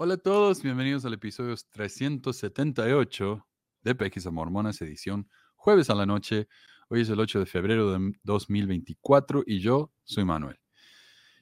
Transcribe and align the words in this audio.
Hola 0.00 0.14
a 0.14 0.18
todos, 0.18 0.62
bienvenidos 0.62 1.04
al 1.06 1.14
episodio 1.14 1.56
378 1.72 3.46
de 3.82 3.94
Pesquisa 3.96 4.30
Mormonas, 4.30 4.80
edición 4.80 5.28
jueves 5.56 5.90
a 5.90 5.96
la 5.96 6.06
noche. 6.06 6.46
Hoy 6.88 7.00
es 7.00 7.08
el 7.08 7.18
8 7.18 7.40
de 7.40 7.46
febrero 7.46 7.90
de 7.90 8.12
2024 8.22 9.42
y 9.44 9.58
yo 9.58 9.92
soy 10.04 10.24
Manuel. 10.24 10.56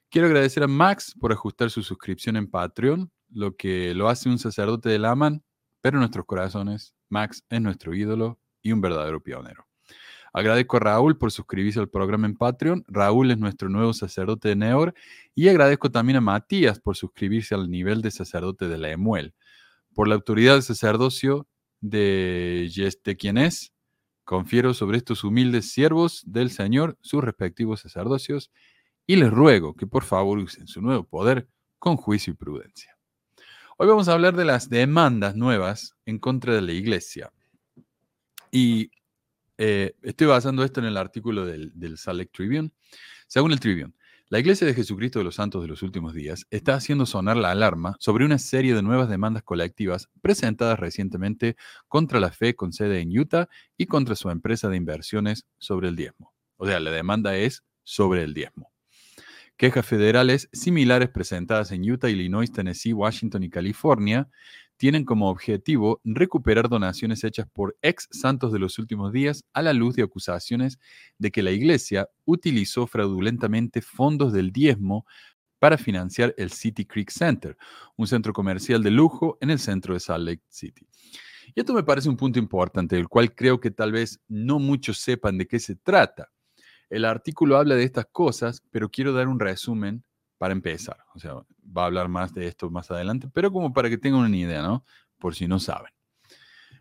Quiero 0.08 0.28
agradecer 0.28 0.62
a 0.62 0.68
Max 0.68 1.14
por 1.20 1.32
ajustar 1.32 1.68
su 1.68 1.82
suscripción 1.82 2.38
en 2.38 2.50
Patreon, 2.50 3.12
lo 3.28 3.54
que 3.56 3.92
lo 3.92 4.08
hace 4.08 4.30
un 4.30 4.38
sacerdote 4.38 4.88
del 4.88 5.04
Aman, 5.04 5.44
pero 5.82 5.98
en 5.98 6.00
nuestros 6.00 6.24
corazones, 6.24 6.94
Max 7.10 7.44
es 7.50 7.60
nuestro 7.60 7.94
ídolo 7.94 8.40
y 8.62 8.72
un 8.72 8.80
verdadero 8.80 9.22
pionero. 9.22 9.65
Agradezco 10.36 10.76
a 10.76 10.80
Raúl 10.80 11.16
por 11.16 11.32
suscribirse 11.32 11.80
al 11.80 11.88
programa 11.88 12.26
en 12.26 12.36
Patreon. 12.36 12.84
Raúl 12.88 13.30
es 13.30 13.38
nuestro 13.38 13.70
nuevo 13.70 13.94
sacerdote 13.94 14.50
de 14.50 14.56
Neor. 14.56 14.92
Y 15.34 15.48
agradezco 15.48 15.90
también 15.90 16.18
a 16.18 16.20
Matías 16.20 16.78
por 16.78 16.94
suscribirse 16.94 17.54
al 17.54 17.70
nivel 17.70 18.02
de 18.02 18.10
sacerdote 18.10 18.68
de 18.68 18.76
la 18.76 18.90
Emuel. 18.90 19.32
Por 19.94 20.08
la 20.08 20.14
autoridad 20.14 20.52
del 20.52 20.62
sacerdocio 20.62 21.48
de 21.80 22.70
este 22.76 23.16
quien 23.16 23.38
es, 23.38 23.72
confiero 24.24 24.74
sobre 24.74 24.98
estos 24.98 25.24
humildes 25.24 25.72
siervos 25.72 26.22
del 26.26 26.50
Señor 26.50 26.98
sus 27.00 27.24
respectivos 27.24 27.80
sacerdocios 27.80 28.50
y 29.06 29.16
les 29.16 29.30
ruego 29.30 29.74
que 29.74 29.86
por 29.86 30.04
favor 30.04 30.36
usen 30.36 30.68
su 30.68 30.82
nuevo 30.82 31.04
poder 31.04 31.48
con 31.78 31.96
juicio 31.96 32.34
y 32.34 32.36
prudencia. 32.36 32.98
Hoy 33.78 33.88
vamos 33.88 34.06
a 34.08 34.12
hablar 34.12 34.36
de 34.36 34.44
las 34.44 34.68
demandas 34.68 35.34
nuevas 35.34 35.96
en 36.04 36.18
contra 36.18 36.54
de 36.54 36.60
la 36.60 36.72
iglesia. 36.72 37.32
Y 38.52 38.90
eh, 39.58 39.94
estoy 40.02 40.26
basando 40.26 40.64
esto 40.64 40.80
en 40.80 40.86
el 40.86 40.96
artículo 40.96 41.46
del, 41.46 41.72
del 41.74 41.98
Salt 41.98 42.18
Lake 42.18 42.30
Tribune. 42.32 42.70
Según 43.26 43.52
el 43.52 43.60
Tribune, 43.60 43.92
la 44.28 44.40
Iglesia 44.40 44.66
de 44.66 44.74
Jesucristo 44.74 45.20
de 45.20 45.24
los 45.24 45.36
Santos 45.36 45.62
de 45.62 45.68
los 45.68 45.82
Últimos 45.82 46.12
Días 46.12 46.48
está 46.50 46.74
haciendo 46.74 47.06
sonar 47.06 47.36
la 47.36 47.52
alarma 47.52 47.96
sobre 48.00 48.24
una 48.24 48.38
serie 48.38 48.74
de 48.74 48.82
nuevas 48.82 49.08
demandas 49.08 49.44
colectivas 49.44 50.08
presentadas 50.20 50.80
recientemente 50.80 51.56
contra 51.86 52.18
la 52.18 52.32
fe 52.32 52.56
con 52.56 52.72
sede 52.72 52.98
en 52.98 53.16
Utah 53.16 53.48
y 53.76 53.86
contra 53.86 54.16
su 54.16 54.28
empresa 54.28 54.68
de 54.68 54.78
inversiones 54.78 55.46
sobre 55.58 55.86
el 55.86 55.94
diezmo. 55.94 56.34
O 56.56 56.66
sea, 56.66 56.80
la 56.80 56.90
demanda 56.90 57.36
es 57.36 57.62
sobre 57.84 58.24
el 58.24 58.34
diezmo. 58.34 58.72
Quejas 59.56 59.86
federales 59.86 60.48
similares 60.52 61.08
presentadas 61.08 61.70
en 61.70 61.88
Utah, 61.88 62.10
Illinois, 62.10 62.50
Tennessee, 62.50 62.92
Washington 62.92 63.44
y 63.44 63.48
California 63.48 64.28
tienen 64.76 65.04
como 65.04 65.30
objetivo 65.30 66.00
recuperar 66.04 66.68
donaciones 66.68 67.24
hechas 67.24 67.46
por 67.52 67.76
ex 67.82 68.08
santos 68.10 68.52
de 68.52 68.58
los 68.58 68.78
últimos 68.78 69.12
días 69.12 69.44
a 69.52 69.62
la 69.62 69.72
luz 69.72 69.96
de 69.96 70.02
acusaciones 70.02 70.78
de 71.18 71.30
que 71.30 71.42
la 71.42 71.50
iglesia 71.50 72.08
utilizó 72.24 72.86
fraudulentamente 72.86 73.80
fondos 73.80 74.32
del 74.32 74.52
diezmo 74.52 75.06
para 75.58 75.78
financiar 75.78 76.34
el 76.36 76.50
City 76.50 76.84
Creek 76.84 77.10
Center, 77.10 77.56
un 77.96 78.06
centro 78.06 78.32
comercial 78.32 78.82
de 78.82 78.90
lujo 78.90 79.38
en 79.40 79.50
el 79.50 79.58
centro 79.58 79.94
de 79.94 80.00
Salt 80.00 80.24
Lake 80.24 80.42
City. 80.48 80.86
Y 81.54 81.60
esto 81.60 81.72
me 81.72 81.82
parece 81.82 82.08
un 82.08 82.16
punto 82.16 82.38
importante, 82.38 82.96
del 82.96 83.08
cual 83.08 83.34
creo 83.34 83.60
que 83.60 83.70
tal 83.70 83.92
vez 83.92 84.20
no 84.28 84.58
muchos 84.58 84.98
sepan 84.98 85.38
de 85.38 85.46
qué 85.46 85.58
se 85.58 85.76
trata. 85.76 86.30
El 86.90 87.04
artículo 87.04 87.56
habla 87.56 87.74
de 87.74 87.84
estas 87.84 88.06
cosas, 88.12 88.62
pero 88.70 88.90
quiero 88.90 89.12
dar 89.12 89.28
un 89.28 89.40
resumen 89.40 90.04
para 90.38 90.52
empezar. 90.52 90.98
O 91.14 91.18
sea, 91.18 91.34
va 91.34 91.82
a 91.82 91.86
hablar 91.86 92.08
más 92.08 92.32
de 92.32 92.46
esto 92.46 92.70
más 92.70 92.90
adelante, 92.90 93.28
pero 93.32 93.52
como 93.52 93.72
para 93.72 93.88
que 93.88 93.98
tengan 93.98 94.20
una 94.20 94.36
idea, 94.36 94.62
¿no? 94.62 94.84
Por 95.18 95.34
si 95.34 95.46
no 95.48 95.58
saben. 95.58 95.92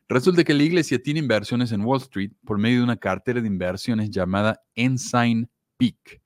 Resulta 0.08 0.44
que 0.44 0.54
la 0.54 0.64
iglesia 0.64 1.02
tiene 1.02 1.20
inversiones 1.20 1.72
en 1.72 1.82
Wall 1.82 2.02
Street 2.02 2.32
por 2.46 2.60
medio 2.60 2.78
de 2.78 2.84
una 2.84 2.98
cartera 2.98 3.42
de 3.42 3.48
inversiones 3.48 4.12
llamada 4.12 4.62
Ensign 4.76 5.50
Peak. 5.78 6.22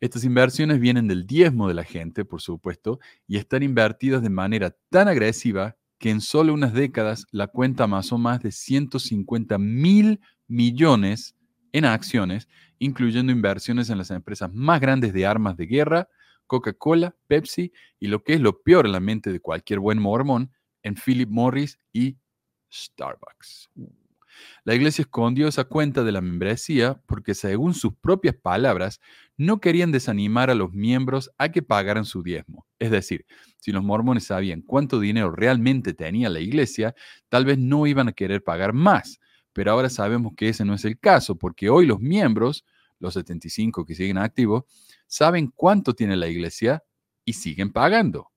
Estas 0.00 0.22
inversiones 0.22 0.78
vienen 0.78 1.08
del 1.08 1.26
diezmo 1.26 1.66
de 1.66 1.74
la 1.74 1.82
gente, 1.82 2.24
por 2.24 2.40
supuesto, 2.40 3.00
y 3.26 3.36
están 3.36 3.64
invertidas 3.64 4.22
de 4.22 4.30
manera 4.30 4.76
tan 4.90 5.08
agresiva 5.08 5.76
que 5.98 6.10
en 6.10 6.20
solo 6.20 6.54
unas 6.54 6.72
décadas 6.72 7.26
la 7.32 7.48
cuenta 7.48 7.84
amasó 7.84 8.16
más 8.16 8.40
de 8.40 8.52
150 8.52 9.58
mil 9.58 10.20
millones 10.46 11.34
en 11.72 11.84
acciones, 11.84 12.48
incluyendo 12.78 13.32
inversiones 13.32 13.90
en 13.90 13.98
las 13.98 14.12
empresas 14.12 14.52
más 14.54 14.80
grandes 14.80 15.12
de 15.12 15.26
armas 15.26 15.56
de 15.56 15.66
guerra, 15.66 16.08
Coca-Cola, 16.48 17.14
Pepsi 17.28 17.72
y 18.00 18.08
lo 18.08 18.24
que 18.24 18.34
es 18.34 18.40
lo 18.40 18.62
peor 18.62 18.86
en 18.86 18.92
la 18.92 19.00
mente 19.00 19.30
de 19.30 19.38
cualquier 19.38 19.78
buen 19.78 20.00
mormón, 20.00 20.50
en 20.82 20.96
Philip 20.96 21.28
Morris 21.30 21.78
y 21.92 22.16
Starbucks. 22.72 23.70
La 24.64 24.74
iglesia 24.74 25.02
escondió 25.02 25.48
esa 25.48 25.64
cuenta 25.64 26.04
de 26.04 26.12
la 26.12 26.20
membresía 26.20 27.00
porque, 27.06 27.34
según 27.34 27.74
sus 27.74 27.94
propias 27.94 28.36
palabras, 28.36 29.00
no 29.36 29.60
querían 29.60 29.92
desanimar 29.92 30.50
a 30.50 30.54
los 30.54 30.72
miembros 30.72 31.30
a 31.38 31.50
que 31.50 31.62
pagaran 31.62 32.04
su 32.04 32.22
diezmo. 32.22 32.66
Es 32.78 32.90
decir, 32.90 33.26
si 33.58 33.72
los 33.72 33.82
mormones 33.82 34.24
sabían 34.24 34.62
cuánto 34.62 35.00
dinero 35.00 35.30
realmente 35.30 35.94
tenía 35.94 36.28
la 36.28 36.40
iglesia, 36.40 36.94
tal 37.28 37.44
vez 37.44 37.58
no 37.58 37.86
iban 37.86 38.08
a 38.08 38.12
querer 38.12 38.42
pagar 38.42 38.72
más. 38.72 39.20
Pero 39.52 39.72
ahora 39.72 39.90
sabemos 39.90 40.34
que 40.36 40.48
ese 40.48 40.64
no 40.64 40.74
es 40.74 40.84
el 40.84 40.98
caso, 40.98 41.36
porque 41.36 41.70
hoy 41.70 41.86
los 41.86 42.00
miembros, 42.00 42.64
los 42.98 43.14
75 43.14 43.84
que 43.84 43.94
siguen 43.94 44.18
activos, 44.18 44.64
saben 45.06 45.52
cuánto 45.54 45.94
tiene 45.94 46.16
la 46.16 46.28
iglesia 46.28 46.84
y 47.24 47.34
siguen 47.34 47.72
pagando. 47.72 48.30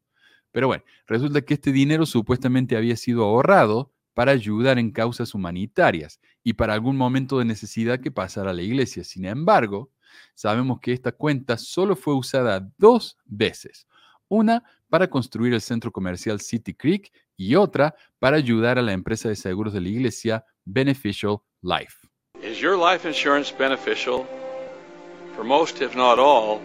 Pero 0.51 0.67
bueno, 0.67 0.83
resulta 1.07 1.41
que 1.41 1.53
este 1.53 1.71
dinero 1.71 2.05
supuestamente 2.05 2.75
había 2.75 2.97
sido 2.97 3.23
ahorrado 3.23 3.93
para 4.13 4.31
ayudar 4.31 4.77
en 4.77 4.91
causas 4.91 5.33
humanitarias 5.33 6.19
y 6.43 6.53
para 6.53 6.73
algún 6.73 6.97
momento 6.97 7.39
de 7.39 7.45
necesidad 7.45 7.99
que 7.99 8.11
pasara 8.11 8.51
a 8.51 8.53
la 8.53 8.61
iglesia. 8.61 9.03
Sin 9.03 9.25
embargo, 9.25 9.91
sabemos 10.35 10.79
que 10.81 10.91
esta 10.91 11.11
cuenta 11.11 11.57
solo 11.57 11.95
fue 11.95 12.15
usada 12.15 12.69
dos 12.77 13.17
veces. 13.25 13.87
Una 14.27 14.63
para 14.89 15.09
construir 15.09 15.53
el 15.53 15.61
centro 15.61 15.91
comercial 15.91 16.41
City 16.41 16.73
Creek 16.73 17.11
y 17.37 17.55
otra 17.55 17.95
para 18.19 18.37
ayudar 18.37 18.77
a 18.77 18.81
la 18.81 18.91
empresa 18.91 19.29
de 19.29 19.35
seguros 19.35 19.73
de 19.73 19.81
la 19.81 19.89
iglesia 19.89 20.45
Beneficial 20.65 21.37
Life. 21.61 22.07
Insurance? 23.07 23.53
For 25.35 25.45
most, 25.45 25.81
if 25.81 25.95
not 25.95 26.19
all, 26.19 26.59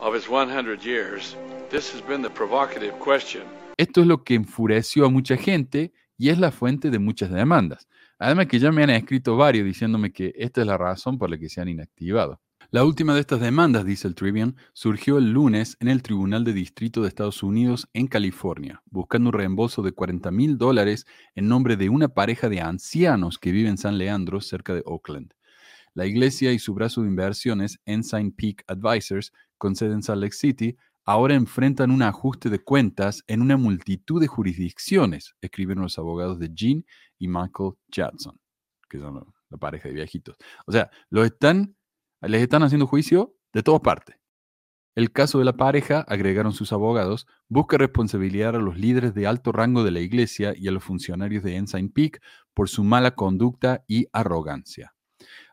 of 0.00 0.14
its 0.16 0.26
100 0.26 0.82
years, 0.82 1.36
this 1.70 1.92
has 1.92 2.00
been 2.00 2.22
the 2.22 2.30
provocative 2.30 2.94
question. 2.98 3.42
Esto 3.76 4.00
es 4.00 4.06
lo 4.06 4.24
que 4.24 4.34
enfureció 4.34 5.04
a 5.04 5.10
mucha 5.10 5.36
gente 5.36 5.92
y 6.16 6.30
es 6.30 6.38
la 6.38 6.50
fuente 6.52 6.90
de 6.90 6.98
muchas 6.98 7.30
demandas. 7.30 7.86
Además 8.18 8.46
que 8.46 8.58
ya 8.58 8.72
me 8.72 8.82
han 8.82 8.90
escrito 8.90 9.36
varios 9.36 9.66
diciéndome 9.66 10.10
que 10.10 10.32
esta 10.36 10.62
es 10.62 10.66
la 10.66 10.78
razón 10.78 11.18
por 11.18 11.28
la 11.28 11.36
que 11.36 11.50
se 11.50 11.60
han 11.60 11.68
inactivado. 11.68 12.40
La 12.70 12.84
última 12.84 13.12
de 13.12 13.20
estas 13.20 13.40
demandas, 13.40 13.84
dice 13.84 14.08
el 14.08 14.14
Tribune, 14.14 14.54
surgió 14.72 15.18
el 15.18 15.30
lunes 15.30 15.76
en 15.78 15.88
el 15.88 16.02
Tribunal 16.02 16.44
de 16.44 16.54
Distrito 16.54 17.02
de 17.02 17.08
Estados 17.08 17.42
Unidos 17.42 17.88
en 17.92 18.06
California, 18.06 18.82
buscando 18.86 19.28
un 19.28 19.34
reembolso 19.34 19.82
de 19.82 19.92
40 19.92 20.30
mil 20.30 20.56
dólares 20.56 21.04
en 21.34 21.48
nombre 21.48 21.76
de 21.76 21.90
una 21.90 22.08
pareja 22.08 22.48
de 22.48 22.62
ancianos 22.62 23.38
que 23.38 23.52
vive 23.52 23.68
en 23.68 23.76
San 23.76 23.98
Leandro, 23.98 24.40
cerca 24.40 24.74
de 24.74 24.82
Oakland. 24.86 25.34
La 25.94 26.06
iglesia 26.06 26.52
y 26.52 26.58
su 26.58 26.74
brazo 26.74 27.02
de 27.02 27.08
inversiones, 27.08 27.78
Ensign 27.84 28.32
Peak 28.32 28.64
Advisors, 28.66 29.32
con 29.58 29.76
sede 29.76 29.92
en 29.92 30.02
Salt 30.02 30.22
Lake 30.22 30.34
City, 30.34 30.76
ahora 31.04 31.34
enfrentan 31.34 31.90
un 31.90 32.02
ajuste 32.02 32.48
de 32.48 32.60
cuentas 32.60 33.22
en 33.26 33.42
una 33.42 33.56
multitud 33.56 34.20
de 34.20 34.26
jurisdicciones, 34.26 35.34
escriben 35.40 35.80
los 35.80 35.98
abogados 35.98 36.38
de 36.38 36.50
Gene 36.54 36.84
y 37.18 37.28
Michael 37.28 37.72
Jackson, 37.88 38.40
que 38.88 38.98
son 38.98 39.32
la 39.50 39.58
pareja 39.58 39.88
de 39.88 39.94
viejitos. 39.94 40.36
O 40.66 40.72
sea, 40.72 40.90
lo 41.10 41.24
están 41.24 41.76
les 42.28 42.42
están 42.42 42.62
haciendo 42.62 42.86
juicio 42.86 43.34
de 43.52 43.62
todas 43.62 43.80
partes. 43.80 44.16
El 44.94 45.10
caso 45.10 45.38
de 45.38 45.44
la 45.44 45.56
pareja, 45.56 46.04
agregaron 46.06 46.52
sus 46.52 46.72
abogados, 46.72 47.26
busca 47.48 47.78
responsabilizar 47.78 48.54
a 48.54 48.60
los 48.60 48.78
líderes 48.78 49.14
de 49.14 49.26
alto 49.26 49.50
rango 49.50 49.84
de 49.84 49.90
la 49.90 50.00
iglesia 50.00 50.52
y 50.54 50.68
a 50.68 50.70
los 50.70 50.84
funcionarios 50.84 51.42
de 51.42 51.56
Ensign 51.56 51.90
Peak 51.90 52.20
por 52.54 52.68
su 52.68 52.84
mala 52.84 53.12
conducta 53.14 53.84
y 53.88 54.06
arrogancia. 54.12 54.94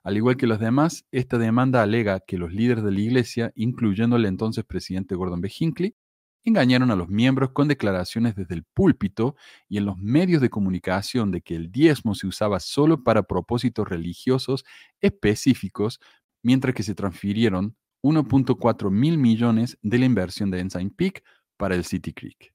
Al 0.04 0.18
igual 0.18 0.38
que 0.38 0.48
los 0.48 0.60
demás, 0.60 1.06
esta 1.12 1.38
demanda 1.38 1.82
alega 1.82 2.20
que 2.20 2.38
los 2.38 2.54
líderes 2.54 2.84
de 2.84 2.92
la 2.92 3.00
iglesia, 3.00 3.52
incluyendo 3.56 4.16
el 4.16 4.26
entonces 4.26 4.64
presidente 4.66 5.16
Gordon 5.16 5.42
B. 5.42 5.52
Hinckley, 5.58 5.96
engañaron 6.44 6.92
a 6.92 6.96
los 6.96 7.10
miembros 7.10 7.52
con 7.52 7.68
declaraciones 7.68 8.36
desde 8.36 8.56
el 8.56 8.64
púlpito 8.64 9.36
y 9.68 9.78
en 9.78 9.86
los 9.86 9.98
medios 9.98 10.42
de 10.42 10.50
comunicación 10.50 11.32
de 11.32 11.42
que 11.42 11.56
el 11.56 11.72
diezmo 11.72 12.16
se 12.16 12.28
usaba 12.28 12.60
solo 12.60 13.04
para 13.04 13.24
propósitos 13.24 13.88
religiosos 13.88 14.66
específicos 15.02 16.00
mientras 16.42 16.74
que 16.74 16.84
se 16.84 16.96
transfirieron 16.96 17.76
1.4 18.02 18.90
mil 18.90 19.18
millones 19.18 19.78
de 19.82 20.00
la 20.00 20.06
inversión 20.06 20.50
de 20.52 20.60
Ensign 20.60 20.90
Peak 20.92 21.24
para 21.58 21.76
el 21.76 21.84
City 21.84 22.14
Creek. 22.14 22.54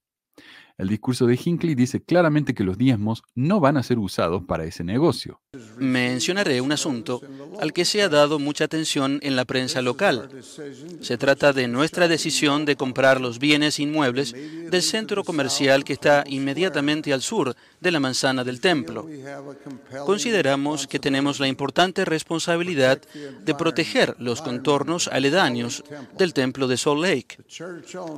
El 0.77 0.89
discurso 0.89 1.25
de 1.25 1.39
Hinckley 1.41 1.73
dice 1.73 2.03
claramente 2.03 2.53
que 2.53 2.65
los 2.65 2.77
diezmos 2.77 3.23
no 3.33 3.61
van 3.61 3.77
a 3.77 3.83
ser 3.83 3.97
usados 3.97 4.43
para 4.43 4.65
ese 4.65 4.83
negocio. 4.83 5.39
Mencionaré 5.77 6.59
un 6.59 6.73
asunto 6.73 7.21
al 7.61 7.71
que 7.71 7.85
se 7.85 8.01
ha 8.01 8.09
dado 8.09 8.39
mucha 8.39 8.65
atención 8.65 9.19
en 9.21 9.37
la 9.37 9.45
prensa 9.45 9.81
local. 9.81 10.29
Se 10.99 11.17
trata 11.17 11.53
de 11.53 11.69
nuestra 11.69 12.09
decisión 12.09 12.65
de 12.65 12.75
comprar 12.75 13.21
los 13.21 13.39
bienes 13.39 13.79
inmuebles 13.79 14.33
del 14.33 14.81
centro 14.81 15.23
comercial 15.23 15.85
que 15.85 15.93
está 15.93 16.25
inmediatamente 16.27 17.13
al 17.13 17.21
sur 17.21 17.55
de 17.79 17.91
la 17.91 18.01
manzana 18.01 18.43
del 18.43 18.59
templo. 18.59 19.07
Consideramos 20.05 20.87
que 20.87 20.99
tenemos 20.99 21.39
la 21.39 21.47
importante 21.47 22.03
responsabilidad 22.03 23.01
de 23.45 23.55
proteger 23.55 24.17
los 24.19 24.41
contornos 24.41 25.07
aledaños 25.07 25.85
del 26.17 26.33
templo 26.33 26.67
de 26.67 26.75
Salt 26.75 27.01
Lake. 27.01 27.37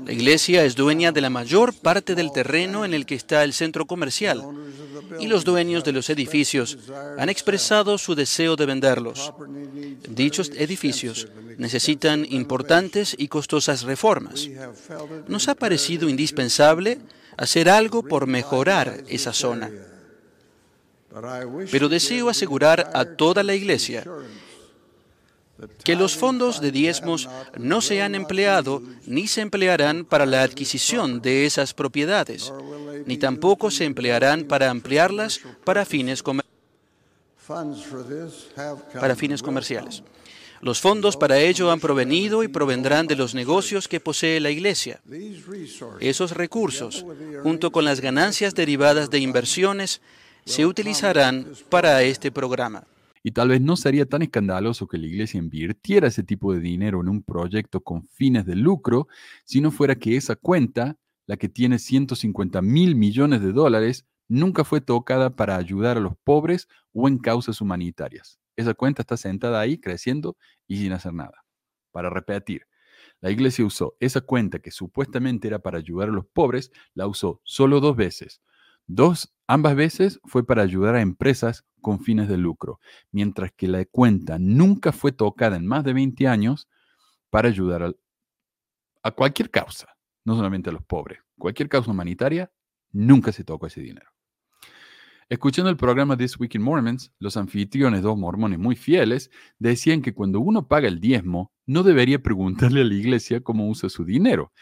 La 0.08 0.12
iglesia 0.12 0.66
es 0.66 0.76
dueña 0.76 1.12
de 1.12 1.22
la 1.22 1.30
mayor 1.30 1.76
parte 1.76 2.16
del 2.16 2.32
terreno 2.32 2.47
en 2.56 2.94
el 2.94 3.06
que 3.06 3.16
está 3.16 3.44
el 3.44 3.54
centro 3.54 3.86
comercial 3.86 4.44
y 5.20 5.28
los 5.28 5.44
dueños 5.44 5.84
de 5.84 5.92
los 5.92 6.10
edificios 6.10 6.78
han 7.18 7.30
expresado 7.30 7.98
su 7.98 8.16
deseo 8.16 8.56
de 8.56 8.66
venderlos. 8.66 9.34
Dichos 10.10 10.52
edificios 10.56 11.28
necesitan 11.58 12.26
importantes 12.30 13.16
y 13.18 13.28
costosas 13.28 13.84
reformas. 13.84 14.48
Nos 15.28 15.48
ha 15.48 15.56
parecido 15.56 16.10
indispensable 16.10 17.00
hacer 17.38 17.70
algo 17.70 18.04
por 18.04 18.28
mejorar 18.28 19.04
esa 19.08 19.34
zona. 19.34 19.72
Pero 21.72 21.90
deseo 21.90 22.30
asegurar 22.30 22.92
a 22.94 23.06
toda 23.06 23.44
la 23.44 23.56
Iglesia 23.56 24.04
que 25.84 25.96
los 25.96 26.16
fondos 26.16 26.62
de 26.62 26.72
diezmos 26.72 27.30
no 27.58 27.82
se 27.82 28.02
han 28.02 28.16
empleado 28.16 28.82
ni 29.06 29.28
se 29.28 29.42
emplearán 29.42 30.06
para 30.06 30.26
la 30.26 30.44
adquisición 30.44 31.22
de 31.22 31.46
esas 31.46 31.74
propiedades, 31.74 32.54
ni 33.06 33.18
tampoco 33.18 33.72
se 33.72 33.86
emplearán 33.86 34.44
para 34.44 34.70
ampliarlas 34.70 35.42
para 35.64 35.86
fines, 35.86 36.24
para 38.94 39.16
fines 39.16 39.42
comerciales. 39.42 40.04
Los 40.62 40.82
fondos 40.82 41.18
para 41.18 41.40
ello 41.40 41.72
han 41.72 41.80
provenido 41.80 42.44
y 42.44 42.48
provendrán 42.48 43.06
de 43.06 43.16
los 43.16 43.36
negocios 43.36 43.88
que 43.88 44.00
posee 44.00 44.40
la 44.40 44.50
Iglesia. 44.50 45.00
Esos 46.00 46.32
recursos, 46.32 47.06
junto 47.44 47.72
con 47.72 47.86
las 47.86 48.02
ganancias 48.02 48.56
derivadas 48.56 49.10
de 49.10 49.20
inversiones, 49.20 50.02
se 50.46 50.66
utilizarán 50.66 51.48
para 51.70 52.02
este 52.04 52.32
programa. 52.32 52.86
Y 53.28 53.32
tal 53.32 53.50
vez 53.50 53.60
no 53.60 53.76
sería 53.76 54.06
tan 54.06 54.22
escandaloso 54.22 54.88
que 54.88 54.98
la 54.98 55.06
iglesia 55.06 55.38
invirtiera 55.38 56.08
ese 56.08 56.24
tipo 56.24 56.54
de 56.54 56.62
dinero 56.62 57.02
en 57.02 57.10
un 57.10 57.24
proyecto 57.24 57.82
con 57.82 58.08
fines 58.08 58.46
de 58.46 58.56
lucro 58.56 59.10
si 59.44 59.60
no 59.60 59.70
fuera 59.70 59.96
que 59.96 60.16
esa 60.16 60.38
cuenta, 60.38 60.96
la 61.26 61.36
que 61.36 61.50
tiene 61.50 61.78
150 61.78 62.62
mil 62.62 62.96
millones 62.96 63.42
de 63.42 63.52
dólares, 63.52 64.08
nunca 64.30 64.64
fue 64.64 64.80
tocada 64.80 65.36
para 65.36 65.58
ayudar 65.58 65.98
a 65.98 66.00
los 66.00 66.14
pobres 66.24 66.70
o 66.94 67.10
en 67.10 67.18
causas 67.18 67.60
humanitarias. 67.60 68.40
Esa 68.56 68.74
cuenta 68.74 69.02
está 69.02 69.18
sentada 69.18 69.60
ahí 69.60 69.78
creciendo 69.78 70.38
y 70.66 70.78
sin 70.78 70.94
hacer 70.94 71.14
nada. 71.14 71.44
Para 71.92 72.10
repetir, 72.10 72.62
la 73.20 73.30
iglesia 73.30 73.66
usó 73.66 73.98
esa 74.00 74.22
cuenta 74.22 74.60
que 74.60 74.72
supuestamente 74.72 75.50
era 75.50 75.60
para 75.60 75.80
ayudar 75.80 76.08
a 76.08 76.14
los 76.14 76.28
pobres, 76.28 76.72
la 76.94 77.08
usó 77.08 77.42
solo 77.44 77.82
dos 77.82 77.98
veces. 77.98 78.42
Dos, 78.88 79.34
ambas 79.48 79.76
veces 79.76 80.20
fue 80.24 80.46
para 80.46 80.64
ayudar 80.64 80.96
a 80.96 81.02
empresas 81.02 81.66
con 81.82 82.00
fines 82.00 82.30
de 82.30 82.38
lucro, 82.38 82.80
mientras 83.12 83.52
que 83.52 83.68
la 83.68 83.84
cuenta 83.86 84.38
nunca 84.40 84.92
fue 84.92 85.12
tocada 85.12 85.58
en 85.58 85.66
más 85.66 85.84
de 85.84 85.94
20 85.94 86.28
años 86.28 86.68
para 87.30 87.50
ayudar 87.50 87.84
a, 87.84 87.92
a 89.04 89.12
cualquier 89.12 89.52
causa, 89.52 89.98
no 90.24 90.36
solamente 90.36 90.70
a 90.70 90.74
los 90.74 90.84
pobres, 90.84 91.20
cualquier 91.38 91.70
causa 91.70 91.92
humanitaria, 91.92 92.52
nunca 92.92 93.32
se 93.32 93.44
tocó 93.44 93.68
ese 93.68 93.82
dinero. 93.82 94.10
Escuchando 95.30 95.70
el 95.70 95.76
programa 95.76 96.16
This 96.16 96.40
Week 96.40 96.56
in 96.56 96.62
Mormons, 96.62 97.12
los 97.20 97.36
anfitriones, 97.36 98.02
dos 98.02 98.18
mormones 98.18 98.60
muy 98.60 98.78
fieles, 98.78 99.30
decían 99.60 100.02
que 100.02 100.14
cuando 100.14 100.40
uno 100.40 100.70
paga 100.70 100.88
el 100.88 101.02
diezmo, 101.02 101.52
no 101.66 101.84
debería 101.84 102.24
preguntarle 102.24 102.80
a 102.80 102.86
la 102.86 102.94
iglesia 102.94 103.42
cómo 103.42 103.68
usa 103.68 103.90
su 103.90 104.06
dinero, 104.06 104.54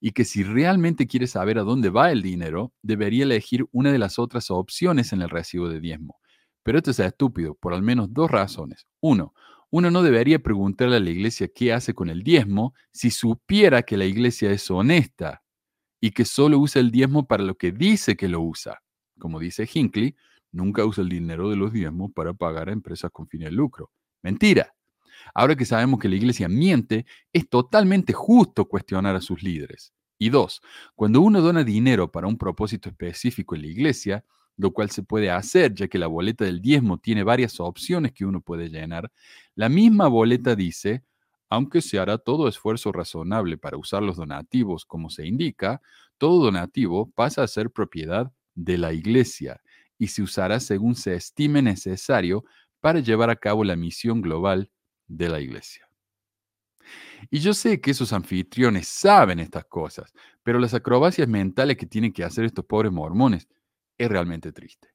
y 0.00 0.12
que 0.12 0.24
si 0.24 0.42
realmente 0.42 1.06
quiere 1.06 1.26
saber 1.26 1.58
a 1.58 1.62
dónde 1.62 1.90
va 1.90 2.12
el 2.12 2.22
dinero, 2.22 2.72
debería 2.82 3.24
elegir 3.24 3.66
una 3.72 3.92
de 3.92 3.98
las 3.98 4.18
otras 4.18 4.50
opciones 4.50 5.12
en 5.12 5.22
el 5.22 5.30
recibo 5.30 5.68
de 5.68 5.80
diezmo. 5.80 6.18
Pero 6.62 6.78
esto 6.78 6.90
es 6.90 7.00
estúpido 7.00 7.54
por 7.54 7.74
al 7.74 7.82
menos 7.82 8.12
dos 8.12 8.30
razones. 8.30 8.86
Uno, 9.00 9.32
uno 9.70 9.90
no 9.90 10.02
debería 10.02 10.38
preguntarle 10.38 10.96
a 10.96 11.00
la 11.00 11.10
iglesia 11.10 11.48
qué 11.54 11.72
hace 11.72 11.94
con 11.94 12.08
el 12.08 12.22
diezmo 12.22 12.74
si 12.92 13.10
supiera 13.10 13.82
que 13.82 13.96
la 13.96 14.04
iglesia 14.04 14.50
es 14.50 14.70
honesta 14.70 15.42
y 16.00 16.10
que 16.10 16.24
solo 16.24 16.58
usa 16.58 16.80
el 16.80 16.90
diezmo 16.90 17.26
para 17.26 17.42
lo 17.44 17.56
que 17.56 17.72
dice 17.72 18.16
que 18.16 18.28
lo 18.28 18.40
usa. 18.42 18.82
Como 19.18 19.40
dice 19.40 19.68
Hinckley, 19.72 20.14
nunca 20.52 20.84
usa 20.84 21.02
el 21.02 21.08
dinero 21.08 21.50
de 21.50 21.56
los 21.56 21.72
diezmos 21.72 22.12
para 22.14 22.34
pagar 22.34 22.68
a 22.68 22.72
empresas 22.72 23.10
con 23.10 23.28
fines 23.28 23.50
de 23.50 23.56
lucro. 23.56 23.90
Mentira. 24.22 24.75
Ahora 25.34 25.56
que 25.56 25.64
sabemos 25.64 26.00
que 26.00 26.08
la 26.08 26.16
iglesia 26.16 26.48
miente, 26.48 27.06
es 27.32 27.48
totalmente 27.48 28.12
justo 28.12 28.66
cuestionar 28.66 29.16
a 29.16 29.20
sus 29.20 29.42
líderes. 29.42 29.92
Y 30.18 30.30
dos, 30.30 30.62
cuando 30.94 31.20
uno 31.20 31.40
dona 31.42 31.62
dinero 31.64 32.10
para 32.10 32.26
un 32.26 32.38
propósito 32.38 32.88
específico 32.88 33.54
en 33.54 33.62
la 33.62 33.68
iglesia, 33.68 34.24
lo 34.56 34.72
cual 34.72 34.90
se 34.90 35.02
puede 35.02 35.30
hacer 35.30 35.74
ya 35.74 35.88
que 35.88 35.98
la 35.98 36.06
boleta 36.06 36.44
del 36.44 36.62
diezmo 36.62 36.98
tiene 36.98 37.22
varias 37.22 37.60
opciones 37.60 38.12
que 38.12 38.24
uno 38.24 38.40
puede 38.40 38.70
llenar, 38.70 39.12
la 39.54 39.68
misma 39.68 40.08
boleta 40.08 40.56
dice, 40.56 41.04
aunque 41.50 41.82
se 41.82 41.98
hará 41.98 42.18
todo 42.18 42.48
esfuerzo 42.48 42.92
razonable 42.92 43.58
para 43.58 43.76
usar 43.76 44.02
los 44.02 44.16
donativos 44.16 44.84
como 44.84 45.10
se 45.10 45.26
indica, 45.26 45.82
todo 46.18 46.42
donativo 46.42 47.10
pasa 47.14 47.42
a 47.42 47.48
ser 47.48 47.70
propiedad 47.70 48.32
de 48.54 48.78
la 48.78 48.92
iglesia 48.92 49.60
y 49.98 50.08
se 50.08 50.22
usará 50.22 50.60
según 50.60 50.94
se 50.94 51.14
estime 51.14 51.62
necesario 51.62 52.44
para 52.80 53.00
llevar 53.00 53.30
a 53.30 53.36
cabo 53.36 53.64
la 53.64 53.76
misión 53.76 54.22
global 54.22 54.70
de 55.06 55.28
la 55.28 55.40
iglesia. 55.40 55.88
Y 57.30 57.40
yo 57.40 57.54
sé 57.54 57.80
que 57.80 57.90
esos 57.90 58.12
anfitriones 58.12 58.88
saben 58.88 59.40
estas 59.40 59.64
cosas, 59.64 60.12
pero 60.42 60.58
las 60.58 60.74
acrobacias 60.74 61.28
mentales 61.28 61.76
que 61.76 61.86
tienen 61.86 62.12
que 62.12 62.24
hacer 62.24 62.44
estos 62.44 62.64
pobres 62.64 62.92
mormones 62.92 63.48
es 63.98 64.08
realmente 64.08 64.52
triste. 64.52 64.88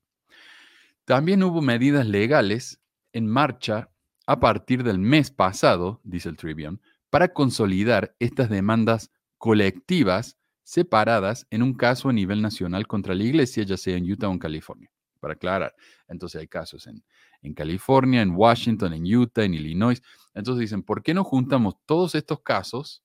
También 1.05 1.43
hubo 1.43 1.61
medidas 1.61 2.05
legales 2.05 2.79
en 3.11 3.27
marcha 3.27 3.89
a 4.27 4.39
partir 4.39 4.83
del 4.83 4.99
mes 4.99 5.31
pasado, 5.31 5.99
dice 6.03 6.29
el 6.29 6.37
Tribune, 6.37 6.79
para 7.09 7.33
consolidar 7.33 8.15
estas 8.19 8.49
demandas 8.49 9.11
colectivas 9.37 10.37
separadas 10.63 11.45
en 11.49 11.63
un 11.63 11.73
caso 11.73 12.09
a 12.09 12.13
nivel 12.13 12.41
nacional 12.41 12.87
contra 12.87 13.13
la 13.13 13.23
iglesia, 13.23 13.63
ya 13.63 13.75
sea 13.75 13.97
en 13.97 14.09
Utah 14.09 14.29
o 14.29 14.31
en 14.31 14.39
California. 14.39 14.89
Para 15.19 15.33
aclarar, 15.33 15.75
entonces 16.07 16.39
hay 16.39 16.47
casos 16.47 16.87
en, 16.87 17.03
en 17.41 17.53
California, 17.53 18.21
en 18.21 18.31
Washington, 18.31 18.93
en 18.93 19.15
Utah, 19.15 19.43
en 19.43 19.53
Illinois. 19.53 20.01
Entonces 20.33 20.61
dicen, 20.61 20.83
¿por 20.83 21.03
qué 21.03 21.13
no 21.13 21.23
juntamos 21.23 21.75
todos 21.85 22.15
estos 22.15 22.41
casos 22.41 23.03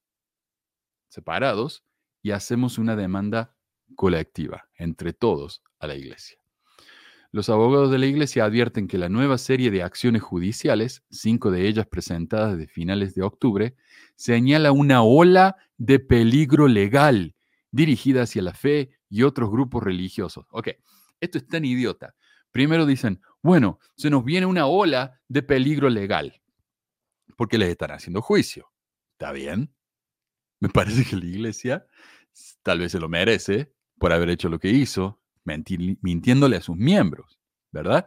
separados 1.08 1.84
y 2.22 2.32
hacemos 2.32 2.78
una 2.78 2.96
demanda 2.96 3.54
colectiva 3.94 4.68
entre 4.76 5.12
todos 5.12 5.62
a 5.78 5.86
la 5.86 5.94
iglesia? 5.94 6.38
Los 7.32 7.50
abogados 7.50 7.90
de 7.90 7.98
la 7.98 8.06
iglesia 8.06 8.44
advierten 8.44 8.88
que 8.88 8.98
la 8.98 9.08
nueva 9.08 9.36
serie 9.36 9.70
de 9.70 9.82
acciones 9.82 10.22
judiciales, 10.22 11.02
cinco 11.10 11.50
de 11.50 11.68
ellas 11.68 11.86
presentadas 11.86 12.56
de 12.56 12.66
finales 12.66 13.14
de 13.14 13.22
octubre, 13.22 13.76
señala 14.14 14.72
una 14.72 15.02
ola 15.02 15.56
de 15.76 15.98
peligro 15.98 16.68
legal 16.68 17.34
dirigida 17.70 18.22
hacia 18.22 18.42
la 18.42 18.54
fe 18.54 18.90
y 19.10 19.22
otros 19.22 19.50
grupos 19.50 19.82
religiosos. 19.82 20.46
Ok, 20.50 20.68
esto 21.20 21.38
es 21.38 21.46
tan 21.46 21.64
idiota. 21.64 22.14
Primero 22.52 22.86
dicen, 22.86 23.20
bueno, 23.46 23.78
se 23.96 24.10
nos 24.10 24.24
viene 24.24 24.44
una 24.44 24.66
ola 24.66 25.20
de 25.28 25.40
peligro 25.40 25.88
legal, 25.88 26.42
porque 27.36 27.58
les 27.58 27.68
están 27.68 27.92
haciendo 27.92 28.20
juicio. 28.20 28.72
¿Está 29.12 29.30
bien? 29.30 29.72
Me 30.60 30.68
parece 30.74 31.04
que 31.04 31.14
la 31.14 31.26
iglesia 31.26 31.86
tal 32.64 32.80
vez 32.80 32.90
se 32.90 32.98
lo 32.98 33.08
merece 33.08 33.72
por 33.98 34.12
haber 34.12 34.30
hecho 34.30 34.48
lo 34.48 34.58
que 34.58 34.70
hizo, 34.70 35.22
mintiéndole 35.44 36.56
a 36.56 36.60
sus 36.60 36.76
miembros, 36.76 37.38
¿verdad? 37.70 38.06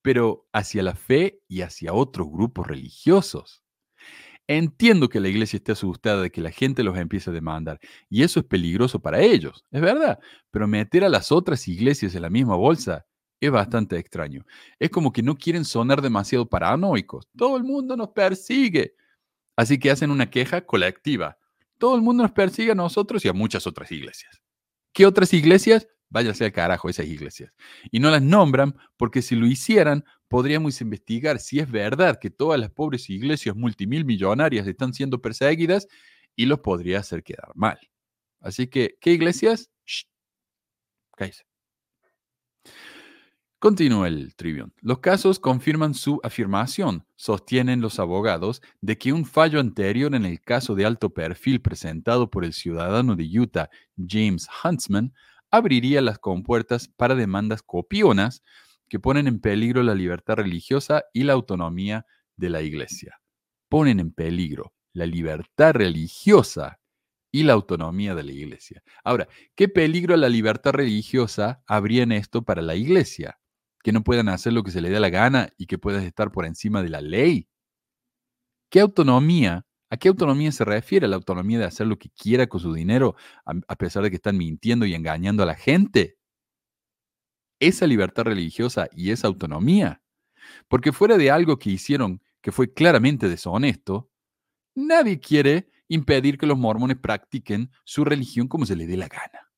Pero 0.00 0.48
hacia 0.52 0.84
la 0.84 0.94
fe 0.94 1.40
y 1.48 1.62
hacia 1.62 1.92
otros 1.92 2.28
grupos 2.30 2.68
religiosos. 2.68 3.64
Entiendo 4.46 5.08
que 5.08 5.18
la 5.18 5.28
iglesia 5.28 5.56
esté 5.56 5.72
asustada 5.72 6.22
de 6.22 6.30
que 6.30 6.40
la 6.40 6.52
gente 6.52 6.84
los 6.84 6.96
empiece 6.96 7.30
a 7.30 7.32
demandar, 7.32 7.80
y 8.08 8.22
eso 8.22 8.38
es 8.38 8.46
peligroso 8.46 9.02
para 9.02 9.20
ellos, 9.20 9.64
es 9.72 9.80
verdad, 9.80 10.20
pero 10.52 10.68
meter 10.68 11.02
a 11.02 11.08
las 11.08 11.32
otras 11.32 11.66
iglesias 11.66 12.14
en 12.14 12.22
la 12.22 12.30
misma 12.30 12.54
bolsa 12.54 13.04
es 13.46 13.50
bastante 13.50 13.96
extraño. 13.98 14.46
Es 14.78 14.90
como 14.90 15.12
que 15.12 15.22
no 15.22 15.36
quieren 15.36 15.64
sonar 15.64 16.00
demasiado 16.00 16.48
paranoicos. 16.48 17.28
Todo 17.36 17.56
el 17.56 17.64
mundo 17.64 17.96
nos 17.96 18.10
persigue. 18.10 18.94
Así 19.56 19.78
que 19.78 19.90
hacen 19.90 20.12
una 20.12 20.30
queja 20.30 20.64
colectiva. 20.64 21.38
Todo 21.76 21.96
el 21.96 22.02
mundo 22.02 22.22
nos 22.22 22.32
persigue 22.32 22.70
a 22.70 22.76
nosotros 22.76 23.24
y 23.24 23.28
a 23.28 23.32
muchas 23.32 23.66
otras 23.66 23.90
iglesias. 23.90 24.40
¿Qué 24.92 25.06
otras 25.06 25.34
iglesias? 25.34 25.88
Váyase 26.08 26.44
al 26.44 26.52
carajo 26.52 26.88
esas 26.88 27.06
iglesias. 27.06 27.52
Y 27.90 27.98
no 27.98 28.10
las 28.10 28.22
nombran 28.22 28.76
porque 28.96 29.22
si 29.22 29.34
lo 29.34 29.46
hicieran, 29.46 30.04
podríamos 30.28 30.80
investigar 30.80 31.40
si 31.40 31.58
es 31.58 31.68
verdad 31.68 32.20
que 32.20 32.30
todas 32.30 32.60
las 32.60 32.70
pobres 32.70 33.10
iglesias 33.10 33.56
multimillonarias 33.56 34.68
están 34.68 34.94
siendo 34.94 35.20
perseguidas 35.20 35.88
y 36.36 36.46
los 36.46 36.60
podría 36.60 37.00
hacer 37.00 37.24
quedar 37.24 37.50
mal. 37.56 37.80
Así 38.40 38.68
que, 38.68 38.96
¿qué 39.00 39.12
iglesias? 39.12 39.68
Cállese. 41.16 41.51
Continúa 43.62 44.08
el 44.08 44.34
Tribune. 44.34 44.72
Los 44.80 44.98
casos 44.98 45.38
confirman 45.38 45.94
su 45.94 46.18
afirmación, 46.24 47.06
sostienen 47.14 47.80
los 47.80 48.00
abogados, 48.00 48.60
de 48.80 48.98
que 48.98 49.12
un 49.12 49.24
fallo 49.24 49.60
anterior 49.60 50.16
en 50.16 50.24
el 50.24 50.40
caso 50.40 50.74
de 50.74 50.84
alto 50.84 51.10
perfil 51.10 51.60
presentado 51.60 52.28
por 52.28 52.44
el 52.44 52.54
ciudadano 52.54 53.14
de 53.14 53.38
Utah, 53.38 53.70
James 53.96 54.48
Huntsman, 54.64 55.14
abriría 55.48 56.02
las 56.02 56.18
compuertas 56.18 56.88
para 56.88 57.14
demandas 57.14 57.62
copionas 57.62 58.42
que 58.88 58.98
ponen 58.98 59.28
en 59.28 59.38
peligro 59.38 59.84
la 59.84 59.94
libertad 59.94 60.38
religiosa 60.38 61.04
y 61.12 61.22
la 61.22 61.34
autonomía 61.34 62.04
de 62.36 62.50
la 62.50 62.62
Iglesia. 62.62 63.20
Ponen 63.68 64.00
en 64.00 64.10
peligro 64.10 64.72
la 64.92 65.06
libertad 65.06 65.74
religiosa 65.74 66.80
y 67.30 67.44
la 67.44 67.52
autonomía 67.52 68.16
de 68.16 68.24
la 68.24 68.32
Iglesia. 68.32 68.82
Ahora, 69.04 69.28
¿qué 69.54 69.68
peligro 69.68 70.14
a 70.14 70.18
la 70.18 70.28
libertad 70.28 70.72
religiosa 70.72 71.62
habría 71.68 72.02
en 72.02 72.10
esto 72.10 72.42
para 72.42 72.60
la 72.60 72.74
Iglesia? 72.74 73.38
Que 73.82 73.92
no 73.92 74.04
puedan 74.04 74.28
hacer 74.28 74.52
lo 74.52 74.62
que 74.62 74.70
se 74.70 74.80
les 74.80 74.92
dé 74.92 75.00
la 75.00 75.10
gana 75.10 75.52
y 75.58 75.66
que 75.66 75.78
puedas 75.78 76.04
estar 76.04 76.30
por 76.32 76.46
encima 76.46 76.82
de 76.82 76.88
la 76.88 77.00
ley. 77.00 77.48
¿Qué 78.70 78.80
autonomía? 78.80 79.66
¿A 79.90 79.96
qué 79.98 80.08
autonomía 80.08 80.52
se 80.52 80.64
refiere? 80.64 81.06
¿La 81.06 81.16
autonomía 81.16 81.58
de 81.58 81.66
hacer 81.66 81.86
lo 81.86 81.98
que 81.98 82.08
quiera 82.10 82.46
con 82.46 82.60
su 82.60 82.72
dinero 82.72 83.14
a, 83.44 83.76
pesar 83.76 84.02
de 84.02 84.10
que 84.10 84.16
están 84.16 84.38
mintiendo 84.38 84.86
y 84.86 84.94
engañando 84.94 85.42
a 85.42 85.46
la 85.46 85.54
gente? 85.54 86.16
Esa 87.60 87.86
libertad 87.86 88.24
religiosa 88.24 88.88
y 88.92 89.10
esa 89.10 89.26
autonomía. 89.26 90.02
Porque 90.68 90.92
fuera 90.92 91.18
de 91.18 91.30
algo 91.30 91.58
que 91.58 91.70
hicieron 91.70 92.22
que 92.40 92.52
fue 92.52 92.72
claramente 92.72 93.28
deshonesto, 93.28 94.10
nadie 94.74 95.20
quiere 95.20 95.68
impedir 95.88 96.38
que 96.38 96.46
los 96.46 96.58
mormones 96.58 96.96
practiquen 96.96 97.70
su 97.84 98.04
religión 98.04 98.48
como 98.48 98.64
se 98.64 98.76
les 98.76 98.88
dé 98.88 98.96
la 98.96 99.08
gana. 99.08 99.51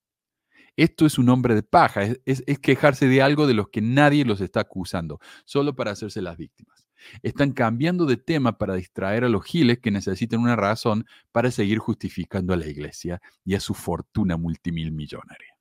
Esto 0.77 1.07
es 1.07 1.19
un 1.19 1.29
hombre 1.29 1.55
de 1.55 1.63
paja, 1.63 2.03
es, 2.25 2.43
quejarse 2.61 3.07
de 3.07 3.23
algo 3.23 3.47
de 3.47 3.55
los 3.55 3.69
que 3.69 3.81
nadie 3.81 4.25
los 4.25 4.41
está 4.41 4.61
acusando, 4.61 5.21
solo 5.45 5.77
para 5.77 5.93
hacerse 5.93 6.21
las 6.21 6.37
víctimas. 6.37 6.89
Están 7.23 7.53
cambiando 7.53 8.07
de 8.07 8.17
tema 8.17 8.59
para 8.59 8.75
distraer 8.75 9.25
a 9.25 9.29
los 9.29 9.45
giles 9.45 9.79
que 9.79 9.91
necesitan 9.91 10.41
una 10.41 10.57
razón 10.57 11.07
para 11.33 11.51
seguir 11.51 11.79
justificando 11.79 12.53
a 12.53 12.57
la 12.57 12.67
iglesia 12.67 13.21
y 13.45 13.55
a 13.55 13.61
su 13.61 13.75
fortuna 13.75 14.37
multimillonaria. 14.37 15.55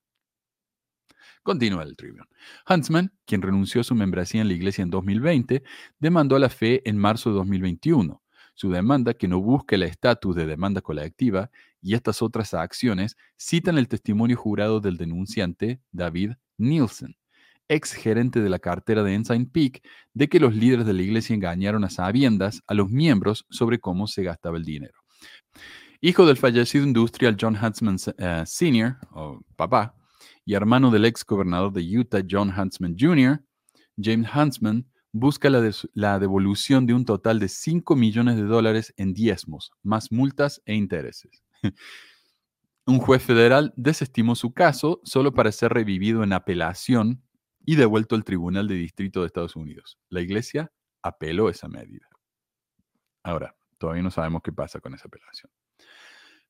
Continúa 1.44 1.84
el 1.84 1.98
Tribune. 1.98 2.24
Huntsman, 2.70 3.12
quien 3.26 3.42
renunció 3.42 3.82
a 3.82 3.84
su 3.84 3.96
membresía 3.96 4.42
en 4.42 4.48
la 4.48 4.54
iglesia 4.54 4.82
en 4.82 4.90
2020, 4.90 5.62
demandó 6.00 6.38
a 6.38 6.40
la 6.40 6.50
fe 6.50 6.88
en 6.90 6.98
marzo 6.98 7.32
de 7.32 7.36
2021. 7.36 8.24
Su 8.56 8.70
demanda, 8.70 9.14
que 9.14 9.28
no 9.28 9.42
busca 9.42 9.76
el 9.76 9.84
estatus 9.84 10.36
de 10.36 10.46
demanda 10.46 10.82
colectiva, 10.82 11.52
y 11.84 11.96
estas 11.96 12.22
otras 12.22 12.54
acciones 12.54 13.18
citan 13.38 13.78
el 13.78 13.90
testimonio 13.90 14.38
jurado 14.38 14.80
del 14.80 14.98
denunciante 14.98 15.82
David 15.92 16.32
Nielsen, 16.58 17.16
ex 17.68 17.92
gerente 17.92 18.42
de 18.42 18.50
la 18.50 18.60
cartera 18.60 19.04
de 19.04 19.14
Ensign 19.14 19.50
Peak, 19.50 19.82
de 20.14 20.30
que 20.30 20.40
los 20.40 20.56
líderes 20.56 20.86
de 20.86 20.94
la 20.94 21.02
iglesia 21.02 21.36
engañaron 21.36 21.84
a 21.84 21.90
sabiendas 21.90 22.64
a 22.68 22.74
los 22.74 22.90
miembros 22.90 23.46
sobre 23.50 23.80
cómo 23.80 24.08
se 24.08 24.24
gastaba 24.24 24.58
el 24.58 24.64
dinero. 24.64 24.94
Hijo 26.00 26.26
del 26.26 26.38
fallecido 26.38 26.86
industrial 26.86 27.38
John 27.40 27.58
Huntsman 27.62 27.98
eh, 28.18 28.44
Sr., 28.46 28.98
o 29.12 29.42
papá, 29.56 29.96
y 30.46 30.54
hermano 30.54 30.90
del 30.90 31.06
ex 31.06 31.26
gobernador 31.26 31.72
de 31.74 31.98
Utah 31.98 32.24
John 32.30 32.54
Huntsman 32.58 32.96
Jr., 32.98 33.44
James 34.02 34.28
Huntsman 34.34 34.86
busca 35.12 35.50
la, 35.50 35.70
la, 35.94 36.18
devolución 36.18 36.86
de 36.88 36.94
un 36.94 37.06
total 37.06 37.40
de 37.40 37.48
5 37.48 37.96
millones 37.96 38.36
de 38.38 38.44
dólares 38.44 38.94
en 38.98 39.14
diezmos, 39.14 39.72
más 39.84 40.12
multas 40.12 40.62
e 40.66 40.74
intereses. 40.74 41.44
Un 42.86 43.00
juez 43.00 43.24
federal 43.24 43.74
desestimó 43.78 44.36
su 44.36 44.54
caso 44.54 45.00
solo 45.04 45.34
para 45.34 45.52
ser 45.52 45.74
revivido 45.74 46.24
en 46.24 46.34
apelación 46.34 47.24
y 47.66 47.76
devuelto 47.76 48.16
al 48.16 48.26
Tribunal 48.26 48.68
de 48.68 48.76
Distrito 48.76 49.22
de 49.22 49.28
Estados 49.28 49.56
Unidos. 49.56 49.98
La 50.10 50.20
Iglesia 50.22 50.72
apeló 51.02 51.50
esa 51.50 51.70
medida. 51.70 52.08
Ahora, 53.24 53.56
todavía 53.78 54.04
no 54.04 54.12
sabemos 54.12 54.42
qué 54.44 54.52
pasa 54.52 54.82
con 54.82 54.94
esa 54.94 55.08
apelación. 55.08 55.50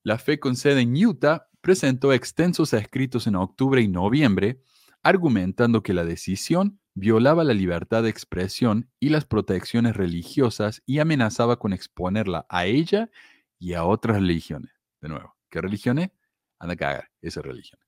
La 0.02 0.18
fe 0.18 0.40
con 0.40 0.56
sede 0.56 0.80
en 0.80 0.94
Utah 0.94 1.48
presentó 1.60 2.12
extensos 2.12 2.72
escritos 2.72 3.26
en 3.26 3.36
octubre 3.36 3.80
y 3.80 3.88
noviembre 3.88 4.60
argumentando 5.04 5.82
que 5.82 5.94
la 5.94 6.04
decisión 6.04 6.80
violaba 6.94 7.44
la 7.44 7.54
libertad 7.54 8.02
de 8.02 8.08
expresión 8.08 8.90
y 8.98 9.10
las 9.10 9.24
protecciones 9.24 9.96
religiosas 9.96 10.82
y 10.86 10.98
amenazaba 10.98 11.58
con 11.58 11.72
exponerla 11.72 12.46
a 12.48 12.66
ella 12.66 13.10
y 13.58 13.74
a 13.74 13.84
otras 13.84 14.16
religiones. 14.16 14.73
De 15.04 15.10
nuevo, 15.10 15.36
¿qué 15.50 15.60
religiones? 15.60 16.12
Anda 16.58 16.72
a 16.72 16.76
cagar, 16.78 17.10
esa 17.20 17.42
religión. 17.42 17.78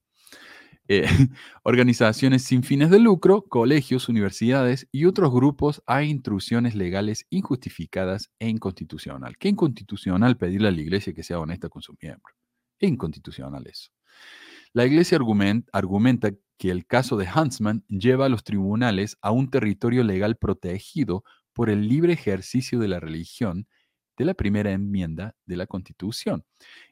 Eh, 0.86 1.06
organizaciones 1.62 2.42
sin 2.42 2.62
fines 2.62 2.90
de 2.90 2.98
lucro, 2.98 3.46
colegios, 3.48 4.10
universidades 4.10 4.86
y 4.92 5.06
otros 5.06 5.32
grupos 5.32 5.82
a 5.86 6.02
intrusiones 6.02 6.74
legales 6.74 7.24
injustificadas 7.30 8.30
e 8.38 8.50
inconstitucional. 8.50 9.38
¿Qué 9.38 9.48
inconstitucional 9.48 10.36
pedirle 10.36 10.68
a 10.68 10.72
la 10.72 10.80
iglesia 10.82 11.14
que 11.14 11.22
sea 11.22 11.40
honesta 11.40 11.70
con 11.70 11.80
sus 11.80 11.96
miembros? 12.02 12.36
Inconstitucional 12.80 13.66
eso. 13.66 13.92
La 14.74 14.84
iglesia 14.84 15.18
argumenta 15.72 16.32
que 16.58 16.70
el 16.70 16.84
caso 16.84 17.16
de 17.16 17.28
Huntsman 17.34 17.82
lleva 17.88 18.26
a 18.26 18.28
los 18.28 18.44
tribunales 18.44 19.16
a 19.22 19.30
un 19.30 19.48
territorio 19.48 20.04
legal 20.04 20.36
protegido 20.36 21.24
por 21.54 21.70
el 21.70 21.88
libre 21.88 22.12
ejercicio 22.12 22.78
de 22.78 22.88
la 22.88 23.00
religión 23.00 23.66
de 24.16 24.24
la 24.24 24.34
primera 24.34 24.72
enmienda 24.72 25.34
de 25.44 25.56
la 25.56 25.66
Constitución 25.66 26.44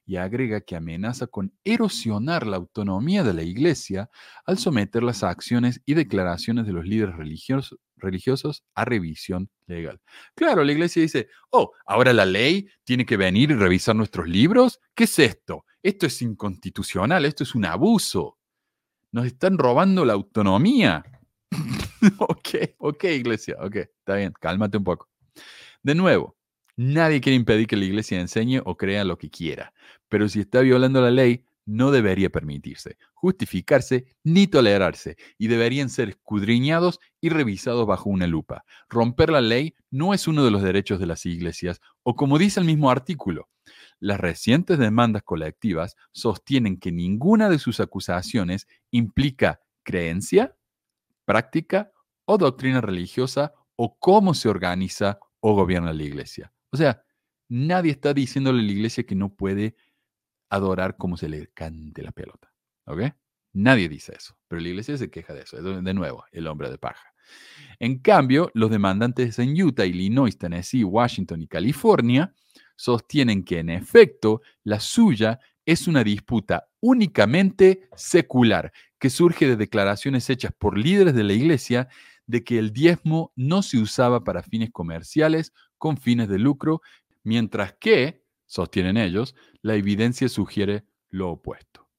y 0.04 0.16
agrega 0.16 0.60
que 0.60 0.76
amenaza 0.76 1.26
con 1.26 1.52
erosionar 1.64 2.46
la 2.46 2.56
autonomía 2.56 3.24
de 3.24 3.34
la 3.34 3.42
Iglesia 3.42 4.10
al 4.44 4.58
someter 4.58 5.02
las 5.02 5.22
acciones 5.22 5.80
y 5.86 5.94
declaraciones 5.94 6.66
de 6.66 6.72
los 6.72 6.84
líderes 6.84 7.16
religiosos, 7.16 7.78
religiosos 7.96 8.64
a 8.74 8.84
revisión 8.84 9.50
legal. 9.66 10.00
Claro, 10.34 10.64
la 10.64 10.72
Iglesia 10.72 11.02
dice, 11.02 11.28
oh, 11.50 11.72
ahora 11.86 12.12
la 12.12 12.26
ley 12.26 12.68
tiene 12.84 13.06
que 13.06 13.16
venir 13.16 13.50
y 13.50 13.54
revisar 13.54 13.96
nuestros 13.96 14.28
libros. 14.28 14.80
¿Qué 14.94 15.04
es 15.04 15.18
esto? 15.18 15.64
Esto 15.82 16.06
es 16.06 16.20
inconstitucional, 16.22 17.24
esto 17.24 17.42
es 17.44 17.54
un 17.54 17.64
abuso. 17.64 18.38
Nos 19.12 19.26
están 19.26 19.58
robando 19.58 20.04
la 20.04 20.12
autonomía. 20.12 21.04
ok, 22.18 22.48
ok, 22.78 23.04
Iglesia, 23.04 23.56
ok, 23.60 23.76
está 23.76 24.16
bien, 24.16 24.32
cálmate 24.38 24.76
un 24.76 24.84
poco. 24.84 25.08
De 25.82 25.94
nuevo, 25.94 26.36
Nadie 26.76 27.20
quiere 27.20 27.36
impedir 27.36 27.66
que 27.66 27.76
la 27.76 27.84
iglesia 27.84 28.20
enseñe 28.20 28.60
o 28.64 28.76
crea 28.76 29.04
lo 29.04 29.16
que 29.16 29.30
quiera, 29.30 29.72
pero 30.08 30.28
si 30.28 30.40
está 30.40 30.60
violando 30.60 31.00
la 31.00 31.10
ley, 31.10 31.44
no 31.66 31.90
debería 31.90 32.30
permitirse, 32.30 32.98
justificarse 33.14 34.06
ni 34.22 34.46
tolerarse, 34.46 35.16
y 35.38 35.48
deberían 35.48 35.88
ser 35.88 36.10
escudriñados 36.10 37.00
y 37.20 37.28
revisados 37.30 37.86
bajo 37.86 38.10
una 38.10 38.26
lupa. 38.26 38.64
Romper 38.88 39.30
la 39.30 39.40
ley 39.40 39.74
no 39.90 40.14
es 40.14 40.28
uno 40.28 40.44
de 40.44 40.50
los 40.50 40.62
derechos 40.62 40.98
de 40.98 41.06
las 41.06 41.24
iglesias, 41.26 41.80
o 42.02 42.16
como 42.16 42.38
dice 42.38 42.60
el 42.60 42.66
mismo 42.66 42.90
artículo, 42.90 43.48
las 43.98 44.20
recientes 44.20 44.78
demandas 44.78 45.22
colectivas 45.22 45.96
sostienen 46.12 46.78
que 46.78 46.92
ninguna 46.92 47.48
de 47.48 47.58
sus 47.58 47.80
acusaciones 47.80 48.66
implica 48.90 49.60
creencia, 49.82 50.56
práctica 51.24 51.92
o 52.26 52.36
doctrina 52.36 52.80
religiosa 52.80 53.54
o 53.76 53.96
cómo 53.98 54.34
se 54.34 54.48
organiza 54.48 55.18
o 55.40 55.54
gobierna 55.54 55.92
la 55.92 56.02
iglesia. 56.02 56.53
O 56.74 56.76
sea, 56.76 57.04
nadie 57.48 57.92
está 57.92 58.12
diciéndole 58.12 58.58
a 58.58 58.64
la 58.64 58.72
iglesia 58.72 59.04
que 59.04 59.14
no 59.14 59.32
puede 59.32 59.76
adorar 60.50 60.96
como 60.96 61.16
se 61.16 61.28
le 61.28 61.46
cante 61.54 62.02
la 62.02 62.10
pelota. 62.10 62.52
¿Ok? 62.86 63.02
Nadie 63.52 63.88
dice 63.88 64.12
eso, 64.16 64.36
pero 64.48 64.60
la 64.60 64.70
iglesia 64.70 64.98
se 64.98 65.08
queja 65.08 65.34
de 65.34 65.42
eso. 65.42 65.62
De 65.62 65.94
nuevo, 65.94 66.24
el 66.32 66.48
hombre 66.48 66.68
de 66.70 66.78
paja. 66.78 67.14
En 67.78 68.00
cambio, 68.00 68.50
los 68.54 68.72
demandantes 68.72 69.38
en 69.38 69.62
Utah, 69.62 69.86
Illinois, 69.86 70.36
Tennessee, 70.36 70.82
Washington 70.82 71.42
y 71.42 71.46
California 71.46 72.34
sostienen 72.74 73.44
que 73.44 73.60
en 73.60 73.70
efecto 73.70 74.42
la 74.64 74.80
suya 74.80 75.38
es 75.64 75.86
una 75.86 76.02
disputa 76.02 76.66
únicamente 76.80 77.88
secular, 77.94 78.72
que 78.98 79.10
surge 79.10 79.46
de 79.46 79.54
declaraciones 79.54 80.28
hechas 80.28 80.52
por 80.58 80.76
líderes 80.76 81.14
de 81.14 81.22
la 81.22 81.34
iglesia 81.34 81.88
de 82.26 82.42
que 82.42 82.58
el 82.58 82.72
diezmo 82.72 83.32
no 83.36 83.62
se 83.62 83.78
usaba 83.78 84.24
para 84.24 84.42
fines 84.42 84.70
comerciales 84.72 85.52
con 85.84 85.98
fines 85.98 86.30
de 86.30 86.38
lucro, 86.38 86.80
mientras 87.24 87.74
que, 87.74 88.24
sostienen 88.46 88.96
ellos, 88.96 89.34
la 89.60 89.74
evidencia 89.74 90.30
sugiere 90.30 90.86
lo 91.10 91.32
opuesto. 91.32 91.90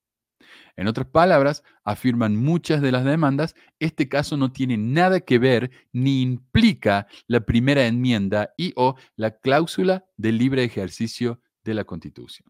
En 0.76 0.88
otras 0.88 1.06
palabras, 1.06 1.62
afirman 1.84 2.36
muchas 2.36 2.82
de 2.82 2.92
las 2.92 3.06
demandas, 3.06 3.54
este 3.78 4.10
caso 4.10 4.38
no 4.38 4.52
tiene 4.52 4.76
nada 4.76 5.20
que 5.20 5.38
ver 5.38 5.70
ni 5.94 6.24
implica 6.24 7.06
la 7.28 7.42
primera 7.42 7.86
enmienda 7.86 8.56
y 8.58 8.74
o 8.76 8.96
la 9.18 9.38
cláusula 9.38 10.04
de 10.18 10.32
libre 10.32 10.64
ejercicio 10.64 11.40
de 11.64 11.76
la 11.76 11.84
Constitución. 11.84 12.50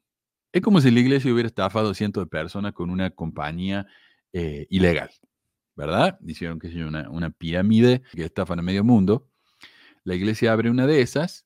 Es 0.53 0.61
como 0.61 0.79
si 0.79 0.89
la 0.89 1.01
iglesia 1.01 1.33
hubiera 1.33 1.47
estafado 1.47 1.89
a 1.89 1.95
cientos 1.95 2.23
de 2.23 2.29
personas 2.29 2.71
con 2.71 2.89
una 2.89 3.09
compañía 3.09 3.87
eh, 4.31 4.67
ilegal, 4.69 5.09
¿verdad? 5.75 6.17
Hicieron 6.25 6.59
que 6.59 6.67
una, 6.81 7.09
una 7.09 7.29
pirámide 7.29 8.03
que 8.13 8.23
estafan 8.23 8.59
a 8.59 8.61
medio 8.61 8.85
mundo 8.85 9.27
la 10.05 10.15
iglesia 10.15 10.53
abre 10.53 10.69
una 10.69 10.87
de 10.87 11.01
esas 11.01 11.45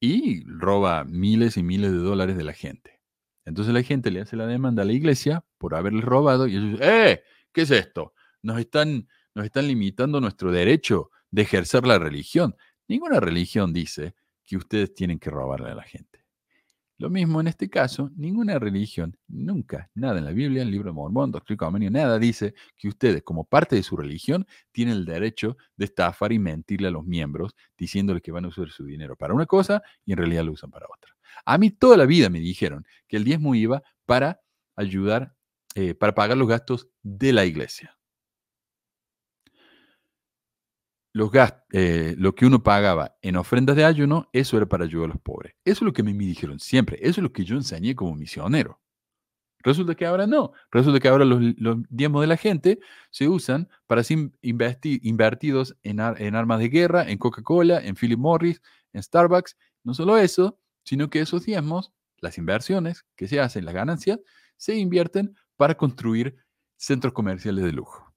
y 0.00 0.44
roba 0.46 1.04
miles 1.04 1.56
y 1.56 1.62
miles 1.62 1.92
de 1.92 1.98
dólares 1.98 2.36
de 2.36 2.44
la 2.44 2.54
gente. 2.54 3.00
Entonces 3.44 3.74
la 3.74 3.82
gente 3.82 4.10
le 4.10 4.22
hace 4.22 4.36
la 4.36 4.46
demanda 4.46 4.82
a 4.82 4.86
la 4.86 4.92
iglesia 4.92 5.44
por 5.58 5.74
haberle 5.74 6.00
robado 6.00 6.46
y 6.46 6.56
ellos 6.56 6.80
¡eh! 6.82 7.22
¿qué 7.52 7.62
es 7.62 7.70
esto? 7.70 8.14
Nos 8.42 8.58
están, 8.58 9.06
nos 9.34 9.44
están 9.44 9.68
limitando 9.68 10.20
nuestro 10.20 10.50
derecho 10.50 11.10
de 11.30 11.42
ejercer 11.42 11.86
la 11.86 11.98
religión. 11.98 12.56
Ninguna 12.88 13.20
religión 13.20 13.72
dice 13.72 14.14
que 14.44 14.56
ustedes 14.56 14.94
tienen 14.94 15.18
que 15.18 15.30
robarle 15.30 15.70
a 15.70 15.74
la 15.74 15.82
gente. 15.82 16.19
Lo 17.00 17.08
mismo 17.08 17.40
en 17.40 17.46
este 17.46 17.70
caso, 17.70 18.10
ninguna 18.14 18.58
religión, 18.58 19.16
nunca, 19.26 19.88
nada 19.94 20.18
en 20.18 20.26
la 20.26 20.32
Biblia, 20.32 20.60
en 20.60 20.68
el 20.68 20.72
libro 20.72 20.90
de 20.90 20.92
Mormón, 20.92 21.32
Doctrina 21.32 21.70
nada 21.90 22.18
dice 22.18 22.52
que 22.76 22.88
ustedes, 22.88 23.22
como 23.22 23.44
parte 23.44 23.74
de 23.74 23.82
su 23.82 23.96
religión, 23.96 24.46
tienen 24.70 24.96
el 24.96 25.06
derecho 25.06 25.56
de 25.76 25.86
estafar 25.86 26.30
y 26.30 26.38
mentirle 26.38 26.88
a 26.88 26.90
los 26.90 27.06
miembros 27.06 27.56
diciéndoles 27.78 28.22
que 28.22 28.32
van 28.32 28.44
a 28.44 28.48
usar 28.48 28.68
su 28.68 28.84
dinero 28.84 29.16
para 29.16 29.32
una 29.32 29.46
cosa 29.46 29.82
y 30.04 30.12
en 30.12 30.18
realidad 30.18 30.44
lo 30.44 30.52
usan 30.52 30.70
para 30.70 30.88
otra. 30.94 31.16
A 31.46 31.56
mí 31.56 31.70
toda 31.70 31.96
la 31.96 32.04
vida 32.04 32.28
me 32.28 32.38
dijeron 32.38 32.84
que 33.08 33.16
el 33.16 33.24
diezmo 33.24 33.54
iba 33.54 33.82
para 34.04 34.42
ayudar, 34.76 35.34
eh, 35.76 35.94
para 35.94 36.14
pagar 36.14 36.36
los 36.36 36.48
gastos 36.48 36.90
de 37.02 37.32
la 37.32 37.46
iglesia 37.46 37.96
los 41.12 41.30
eh, 41.72 42.14
lo 42.18 42.34
que 42.34 42.46
uno 42.46 42.62
pagaba 42.62 43.16
en 43.22 43.36
ofrendas 43.36 43.76
de 43.76 43.84
ayuno, 43.84 44.28
eso 44.32 44.56
era 44.56 44.66
para 44.66 44.84
ayudar 44.84 45.06
a 45.10 45.14
los 45.14 45.20
pobres. 45.20 45.54
Eso 45.64 45.78
es 45.78 45.82
lo 45.82 45.92
que 45.92 46.02
me 46.02 46.12
dijeron 46.12 46.60
siempre. 46.60 46.98
Eso 47.00 47.20
es 47.20 47.22
lo 47.24 47.32
que 47.32 47.44
yo 47.44 47.56
enseñé 47.56 47.94
como 47.94 48.14
misionero. 48.14 48.80
Resulta 49.62 49.94
que 49.94 50.06
ahora 50.06 50.26
no. 50.26 50.52
Resulta 50.70 51.00
que 51.00 51.08
ahora 51.08 51.24
los, 51.24 51.40
diezmos 51.90 52.22
de 52.22 52.26
la 52.26 52.36
gente 52.36 52.80
se 53.10 53.28
usan 53.28 53.68
para 53.86 54.02
ser 54.02 54.30
invertidos 54.40 55.76
en, 55.82 56.00
en 56.00 56.34
armas 56.34 56.60
de 56.60 56.68
guerra, 56.68 57.08
en 57.10 57.18
Coca-Cola, 57.18 57.80
en 57.80 57.94
Philip 57.94 58.18
Morris, 58.18 58.62
en 58.92 59.02
Starbucks. 59.02 59.56
No 59.84 59.94
solo 59.94 60.16
eso, 60.16 60.58
sino 60.84 61.10
que 61.10 61.20
esos 61.20 61.44
diezmos, 61.44 61.92
las 62.18 62.38
inversiones 62.38 63.04
que 63.16 63.28
se 63.28 63.40
hacen, 63.40 63.64
las 63.64 63.74
ganancias, 63.74 64.20
se 64.56 64.76
invierten 64.76 65.36
para 65.56 65.76
construir 65.76 66.36
centros 66.76 67.12
comerciales 67.12 67.64
de 67.64 67.72
lujo. 67.72 68.09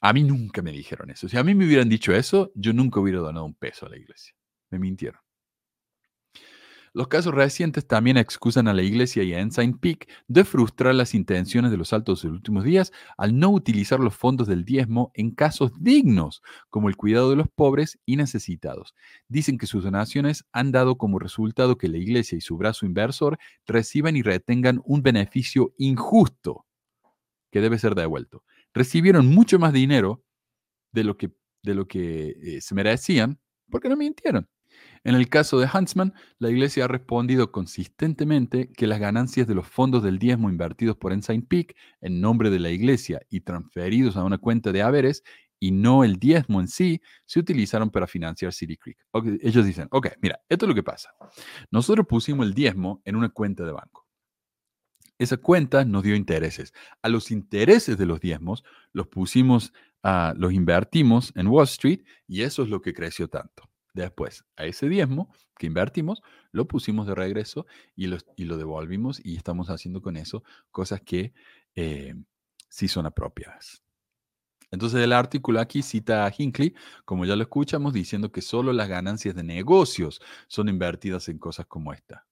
A 0.00 0.12
mí 0.12 0.22
nunca 0.22 0.62
me 0.62 0.72
dijeron 0.72 1.10
eso. 1.10 1.28
Si 1.28 1.36
a 1.36 1.44
mí 1.44 1.54
me 1.54 1.66
hubieran 1.66 1.88
dicho 1.88 2.12
eso, 2.12 2.50
yo 2.54 2.72
nunca 2.72 3.00
hubiera 3.00 3.20
donado 3.20 3.44
un 3.44 3.54
peso 3.54 3.86
a 3.86 3.90
la 3.90 3.98
iglesia. 3.98 4.34
Me 4.70 4.78
mintieron. 4.78 5.20
Los 6.92 7.06
casos 7.06 7.32
recientes 7.32 7.86
también 7.86 8.16
excusan 8.16 8.66
a 8.66 8.74
la 8.74 8.82
iglesia 8.82 9.22
y 9.22 9.32
a 9.32 9.38
Ensign 9.38 9.78
Peak 9.78 10.08
de 10.26 10.44
frustrar 10.44 10.92
las 10.92 11.14
intenciones 11.14 11.70
de 11.70 11.76
los 11.76 11.92
altos 11.92 12.22
de 12.22 12.28
los 12.28 12.38
últimos 12.38 12.64
días 12.64 12.92
al 13.16 13.38
no 13.38 13.50
utilizar 13.50 14.00
los 14.00 14.16
fondos 14.16 14.48
del 14.48 14.64
diezmo 14.64 15.12
en 15.14 15.30
casos 15.30 15.70
dignos, 15.78 16.42
como 16.68 16.88
el 16.88 16.96
cuidado 16.96 17.30
de 17.30 17.36
los 17.36 17.48
pobres 17.48 18.00
y 18.06 18.16
necesitados. 18.16 18.96
Dicen 19.28 19.56
que 19.56 19.68
sus 19.68 19.84
donaciones 19.84 20.44
han 20.50 20.72
dado 20.72 20.96
como 20.98 21.20
resultado 21.20 21.78
que 21.78 21.86
la 21.86 21.98
iglesia 21.98 22.36
y 22.36 22.40
su 22.40 22.56
brazo 22.56 22.86
inversor 22.86 23.38
reciban 23.66 24.16
y 24.16 24.22
retengan 24.22 24.80
un 24.84 25.02
beneficio 25.02 25.72
injusto 25.78 26.66
que 27.52 27.60
debe 27.60 27.78
ser 27.78 27.94
devuelto 27.94 28.42
recibieron 28.74 29.26
mucho 29.26 29.58
más 29.58 29.72
dinero 29.72 30.24
de 30.92 31.04
lo 31.04 31.16
que, 31.16 31.30
de 31.62 31.74
lo 31.74 31.86
que 31.86 32.36
eh, 32.42 32.60
se 32.60 32.74
merecían 32.74 33.38
porque 33.70 33.88
no 33.88 33.96
mintieron. 33.96 34.48
En 35.02 35.14
el 35.14 35.28
caso 35.28 35.58
de 35.58 35.68
Huntsman, 35.72 36.12
la 36.38 36.50
iglesia 36.50 36.84
ha 36.84 36.88
respondido 36.88 37.50
consistentemente 37.52 38.70
que 38.70 38.86
las 38.86 39.00
ganancias 39.00 39.46
de 39.46 39.54
los 39.54 39.66
fondos 39.66 40.02
del 40.02 40.18
diezmo 40.18 40.50
invertidos 40.50 40.96
por 40.96 41.12
Ensign 41.12 41.42
Peak 41.42 41.74
en 42.00 42.20
nombre 42.20 42.50
de 42.50 42.58
la 42.58 42.70
iglesia 42.70 43.20
y 43.30 43.40
transferidos 43.40 44.16
a 44.16 44.24
una 44.24 44.38
cuenta 44.38 44.72
de 44.72 44.82
haberes 44.82 45.22
y 45.58 45.72
no 45.72 46.04
el 46.04 46.16
diezmo 46.16 46.60
en 46.60 46.68
sí, 46.68 47.02
se 47.26 47.38
utilizaron 47.38 47.90
para 47.90 48.06
financiar 48.06 48.52
City 48.52 48.76
Creek. 48.76 48.98
ellos 49.42 49.64
dicen, 49.66 49.88
ok, 49.90 50.08
mira, 50.22 50.40
esto 50.48 50.64
es 50.64 50.68
lo 50.68 50.74
que 50.74 50.82
pasa. 50.82 51.10
Nosotros 51.70 52.06
pusimos 52.06 52.46
el 52.46 52.54
diezmo 52.54 53.02
en 53.04 53.16
una 53.16 53.28
cuenta 53.28 53.64
de 53.64 53.72
banco. 53.72 54.06
Esa 55.20 55.36
cuenta 55.36 55.84
nos 55.84 56.02
dio 56.02 56.16
intereses. 56.16 56.72
A 57.02 57.10
los 57.10 57.30
intereses 57.30 57.98
de 57.98 58.06
los 58.06 58.20
diezmos 58.20 58.64
los 58.94 59.06
pusimos, 59.06 59.74
uh, 60.02 60.34
los 60.34 60.50
invertimos 60.54 61.30
en 61.36 61.48
Wall 61.48 61.64
Street 61.64 62.00
y 62.26 62.40
eso 62.40 62.62
es 62.62 62.70
lo 62.70 62.80
que 62.80 62.94
creció 62.94 63.28
tanto. 63.28 63.68
Después, 63.92 64.46
a 64.56 64.64
ese 64.64 64.88
diezmo 64.88 65.30
que 65.58 65.66
invertimos, 65.66 66.22
lo 66.52 66.66
pusimos 66.66 67.06
de 67.06 67.14
regreso 67.14 67.66
y 67.94 68.06
lo, 68.06 68.16
y 68.34 68.44
lo 68.44 68.56
devolvimos 68.56 69.20
y 69.22 69.36
estamos 69.36 69.68
haciendo 69.68 70.00
con 70.00 70.16
eso 70.16 70.42
cosas 70.70 71.02
que 71.02 71.34
eh, 71.74 72.14
sí 72.70 72.88
son 72.88 73.04
apropiadas. 73.04 73.82
Entonces 74.70 75.02
el 75.02 75.12
artículo 75.12 75.60
aquí 75.60 75.82
cita 75.82 76.24
a 76.24 76.32
Hinckley, 76.34 76.74
como 77.04 77.26
ya 77.26 77.36
lo 77.36 77.42
escuchamos, 77.42 77.92
diciendo 77.92 78.32
que 78.32 78.40
solo 78.40 78.72
las 78.72 78.88
ganancias 78.88 79.34
de 79.34 79.44
negocios 79.44 80.22
son 80.48 80.70
invertidas 80.70 81.28
en 81.28 81.38
cosas 81.38 81.66
como 81.66 81.92
esta. 81.92 82.24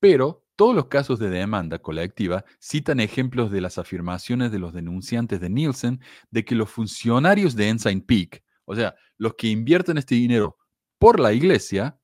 Pero 0.00 0.44
todos 0.58 0.74
los 0.74 0.86
casos 0.86 1.20
de 1.20 1.30
demanda 1.30 1.78
colectiva 1.78 2.44
citan 2.60 2.98
ejemplos 2.98 3.52
de 3.52 3.60
las 3.60 3.78
afirmaciones 3.78 4.50
de 4.50 4.58
los 4.58 4.72
denunciantes 4.72 5.40
de 5.40 5.50
Nielsen 5.50 6.00
de 6.32 6.44
que 6.44 6.56
los 6.56 6.68
funcionarios 6.68 7.54
de 7.54 7.68
Ensign 7.68 8.00
Peak, 8.00 8.42
o 8.64 8.74
sea, 8.74 8.96
los 9.18 9.34
que 9.34 9.46
invierten 9.46 9.98
este 9.98 10.16
dinero 10.16 10.56
por 10.98 11.20
la 11.20 11.32
iglesia, 11.32 12.00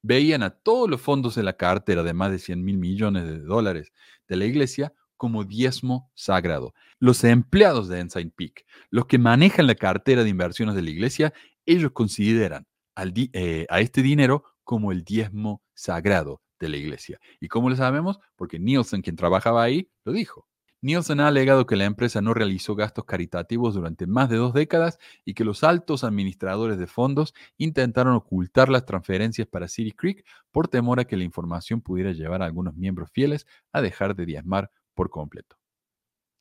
veían 0.00 0.42
a 0.42 0.48
todos 0.48 0.88
los 0.88 1.02
fondos 1.02 1.34
de 1.34 1.42
la 1.42 1.58
cartera 1.58 2.02
de 2.02 2.14
más 2.14 2.30
de 2.30 2.38
100 2.38 2.64
mil 2.64 2.78
millones 2.78 3.24
de 3.24 3.40
dólares 3.40 3.92
de 4.26 4.36
la 4.36 4.46
iglesia 4.46 4.94
como 5.18 5.44
diezmo 5.44 6.10
sagrado. 6.14 6.72
Los 6.98 7.22
empleados 7.24 7.88
de 7.88 8.00
Ensign 8.00 8.30
Peak, 8.30 8.64
los 8.88 9.04
que 9.04 9.18
manejan 9.18 9.66
la 9.66 9.74
cartera 9.74 10.24
de 10.24 10.30
inversiones 10.30 10.74
de 10.74 10.82
la 10.82 10.90
iglesia, 10.90 11.34
ellos 11.66 11.90
consideran 11.92 12.66
eh, 12.96 13.66
a 13.68 13.80
este 13.80 14.00
dinero 14.00 14.44
como 14.64 14.92
el 14.92 15.04
diezmo 15.04 15.62
sagrado 15.74 16.40
de 16.58 16.68
la 16.68 16.76
iglesia. 16.76 17.20
¿Y 17.40 17.48
cómo 17.48 17.70
lo 17.70 17.76
sabemos? 17.76 18.18
Porque 18.36 18.58
Nielsen, 18.58 19.02
quien 19.02 19.16
trabajaba 19.16 19.62
ahí, 19.62 19.90
lo 20.04 20.12
dijo. 20.12 20.46
Nielsen 20.80 21.18
ha 21.20 21.26
alegado 21.26 21.66
que 21.66 21.74
la 21.74 21.86
empresa 21.86 22.20
no 22.20 22.34
realizó 22.34 22.76
gastos 22.76 23.04
caritativos 23.04 23.74
durante 23.74 24.06
más 24.06 24.28
de 24.28 24.36
dos 24.36 24.54
décadas 24.54 24.98
y 25.24 25.34
que 25.34 25.44
los 25.44 25.64
altos 25.64 26.04
administradores 26.04 26.78
de 26.78 26.86
fondos 26.86 27.34
intentaron 27.56 28.14
ocultar 28.14 28.68
las 28.68 28.84
transferencias 28.84 29.48
para 29.48 29.66
City 29.66 29.90
Creek 29.92 30.24
por 30.52 30.68
temor 30.68 31.00
a 31.00 31.04
que 31.04 31.16
la 31.16 31.24
información 31.24 31.80
pudiera 31.80 32.12
llevar 32.12 32.42
a 32.42 32.44
algunos 32.44 32.76
miembros 32.76 33.10
fieles 33.10 33.46
a 33.72 33.82
dejar 33.82 34.14
de 34.14 34.26
diezmar 34.26 34.70
por 34.94 35.10
completo. 35.10 35.56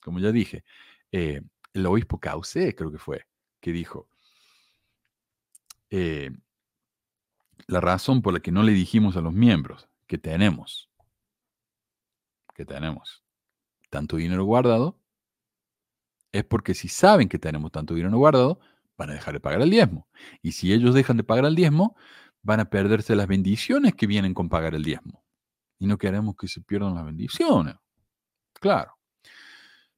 Como 0.02 0.20
ya 0.20 0.32
dije, 0.32 0.64
eh, 1.12 1.42
el 1.74 1.86
obispo 1.88 2.20
Cauce, 2.20 2.76
creo 2.76 2.92
que 2.92 3.00
fue, 3.00 3.26
que 3.60 3.72
dijo, 3.72 4.08
eh, 5.90 6.30
la 7.66 7.82
razón 7.82 8.22
por 8.22 8.34
la 8.34 8.40
que 8.40 8.52
no 8.52 8.62
le 8.62 8.74
dijimos 8.74 9.18
a 9.18 9.22
los 9.22 9.34
miembros 9.34 9.90
que 10.08 10.18
tenemos, 10.18 10.90
que 12.56 12.66
tenemos 12.66 13.24
tanto 13.90 14.18
dinero 14.18 14.46
guardado, 14.46 15.00
es 16.32 16.44
porque 16.44 16.74
si 16.74 16.88
saben 16.88 17.30
que 17.30 17.40
tenemos 17.40 17.72
tanto 17.72 17.94
dinero 17.94 18.18
guardado, 18.18 18.60
van 18.98 19.12
a 19.12 19.14
dejar 19.14 19.34
de 19.34 19.40
pagar 19.40 19.62
el 19.62 19.70
diezmo. 19.70 20.08
Y 20.42 20.54
si 20.54 20.74
ellos 20.74 20.94
dejan 20.94 21.18
de 21.18 21.24
pagar 21.24 21.46
el 21.46 21.56
diezmo, 21.56 21.96
van 22.42 22.60
a 22.60 22.70
perderse 22.70 23.16
las 23.16 23.28
bendiciones 23.28 23.94
que 23.96 24.08
vienen 24.08 24.34
con 24.34 24.50
pagar 24.50 24.76
el 24.76 24.84
diezmo. 24.84 25.24
Y 25.80 25.88
no 25.88 25.98
queremos 25.98 26.36
que 26.36 26.48
se 26.48 26.62
pierdan 26.62 26.96
las 26.96 27.06
bendiciones. 27.06 27.76
Claro. 28.54 28.97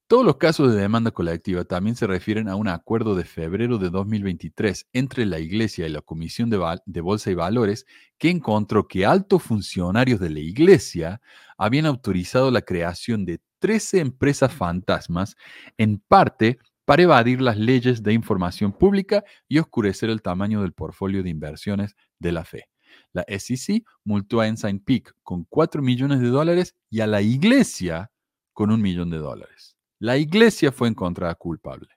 Todos 0.10 0.26
los 0.26 0.38
casos 0.38 0.74
de 0.74 0.82
demanda 0.82 1.12
colectiva 1.12 1.65
también 1.65 1.95
se 1.95 2.08
refieren 2.08 2.50
a 2.50 2.56
un 2.56 2.67
acuerdo 2.67 3.13
de 3.13 3.26
febrero 3.26 3.78
de 3.78 3.91
2023 3.91 4.88
entre 4.91 5.28
la 5.28 5.38
Iglesia 5.38 5.86
y 5.86 5.89
la 5.91 6.02
Comisión 6.02 6.50
de, 6.50 7.02
Bolsa 7.02 7.30
y 7.30 7.36
Valores 7.36 7.86
que 8.17 8.32
encontró 8.32 8.88
que 8.88 9.06
altos 9.06 9.43
funcionarios 9.43 10.19
de 10.19 10.32
la 10.32 10.39
Iglesia 10.39 11.22
habían 11.60 11.86
autorizado 11.86 12.50
la 12.50 12.63
creación 12.63 13.24
de 13.24 13.39
13 13.60 14.00
empresas 14.00 14.52
fantasmas, 14.52 15.36
en 15.78 16.00
parte 16.00 16.58
para 16.86 17.04
evadir 17.04 17.39
las 17.39 17.60
leyes 17.60 18.02
de 18.02 18.13
información 18.13 18.72
pública 18.72 19.24
y 19.48 19.60
oscurecer 19.60 20.10
el 20.10 20.24
tamaño 20.24 20.63
del 20.63 20.74
portfolio 20.74 21.22
de 21.22 21.30
inversiones 21.30 21.95
de 22.17 22.32
la 22.32 22.45
fe. 22.45 22.67
La 23.13 23.24
SEC 23.28 23.84
multó 24.04 24.39
a 24.39 24.48
Ensign 24.48 24.80
Peak 24.80 25.13
con 25.22 25.43
4 25.43 25.84
millones 25.84 26.19
de 26.19 26.30
dólares 26.30 26.74
y 26.89 27.02
a 27.02 27.06
la 27.06 27.22
Iglesia 27.22 28.10
con 28.54 28.72
un 28.72 28.82
millón 28.82 29.12
de 29.12 29.19
dólares. 29.19 29.79
La 29.99 30.15
iglesia 30.15 30.71
fue 30.71 30.88
encontrada 30.88 31.35
culpable. 31.35 31.89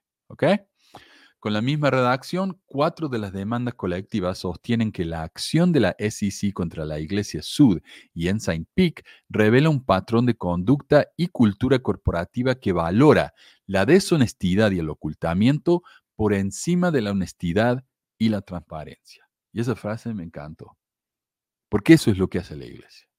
Con 1.38 1.52
la 1.52 1.62
misma 1.62 1.88
redacción, 1.90 2.60
cuatro 2.66 3.08
de 3.08 3.20
las 3.20 3.32
demandas 3.32 3.74
colectivas 3.74 4.38
sostienen 4.38 4.90
que 4.90 5.04
la 5.04 5.22
acción 5.22 5.70
de 5.70 5.80
la 5.80 5.96
SEC 5.98 6.52
contra 6.52 6.84
la 6.84 6.98
Iglesia 6.98 7.42
Sud 7.42 7.80
y 8.12 8.26
Ensign 8.26 8.66
Peak 8.74 9.04
revela 9.28 9.68
un 9.68 9.84
patrón 9.84 10.26
de 10.26 10.34
conducta 10.34 11.06
y 11.16 11.28
cultura 11.28 11.78
corporativa 11.78 12.56
que 12.56 12.72
valora 12.72 13.34
la 13.66 13.86
deshonestidad 13.86 14.72
y 14.72 14.80
el 14.80 14.90
ocultamiento 14.90 15.82
por 16.16 16.32
encima 16.34 16.90
de 16.90 17.02
la 17.02 17.12
honestidad 17.12 17.84
y 18.18 18.30
la 18.30 18.40
transparencia. 18.40 19.28
Y 19.52 19.60
esa 19.60 19.76
frase 19.76 20.12
me 20.12 20.24
encantó, 20.24 20.76
porque 21.68 21.92
eso 21.94 22.10
es 22.10 22.18
lo 22.18 22.28
que 22.28 22.38
hace 22.38 22.56
la 22.56 22.66
Iglesia 22.66 23.11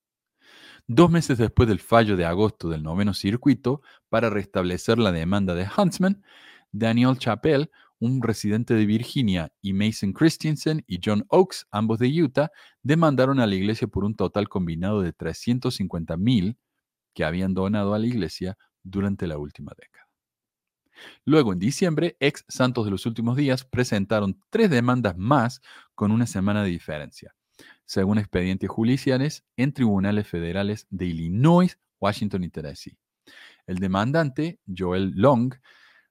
dos 0.87 1.09
meses 1.09 1.37
después 1.37 1.67
del 1.69 1.79
fallo 1.79 2.17
de 2.17 2.25
agosto 2.25 2.69
del 2.69 2.83
noveno 2.83 3.13
circuito 3.13 3.81
para 4.09 4.29
restablecer 4.29 4.99
la 4.99 5.11
demanda 5.11 5.55
de 5.55 5.67
Huntsman, 5.77 6.23
Daniel 6.71 7.17
Chappell, 7.17 7.69
un 7.99 8.21
residente 8.21 8.73
de 8.73 8.85
Virginia, 8.85 9.53
y 9.61 9.73
Mason 9.73 10.11
Christensen 10.11 10.83
y 10.87 10.99
John 11.03 11.25
Oakes, 11.29 11.59
ambos 11.71 11.99
de 11.99 12.09
Utah, 12.21 12.51
demandaron 12.81 13.39
a 13.39 13.47
la 13.47 13.55
iglesia 13.55 13.87
por 13.87 14.03
un 14.03 14.15
total 14.15 14.49
combinado 14.49 15.01
de 15.01 15.13
350 15.13 16.17
mil 16.17 16.57
que 17.13 17.23
habían 17.23 17.53
donado 17.53 17.93
a 17.93 17.99
la 17.99 18.07
iglesia 18.07 18.57
durante 18.83 19.27
la 19.27 19.37
última 19.37 19.71
década. 19.77 20.09
Luego, 21.25 21.53
en 21.53 21.59
diciembre, 21.59 22.17
ex 22.19 22.43
santos 22.47 22.85
de 22.85 22.91
los 22.91 23.05
últimos 23.05 23.37
días 23.37 23.63
presentaron 23.63 24.39
tres 24.49 24.69
demandas 24.69 25.17
más 25.17 25.61
con 25.95 26.11
una 26.11 26.27
semana 26.27 26.63
de 26.63 26.69
diferencia, 26.69 27.33
según 27.85 28.17
expedientes 28.17 28.69
judiciales 28.69 29.43
en 29.57 29.73
tribunales 29.73 30.27
federales 30.27 30.87
de 30.89 31.05
Illinois, 31.05 31.77
Washington 31.99 32.43
y 32.43 32.49
Tennessee. 32.49 32.97
El 33.65 33.77
demandante, 33.77 34.59
Joel 34.67 35.13
Long, 35.15 35.53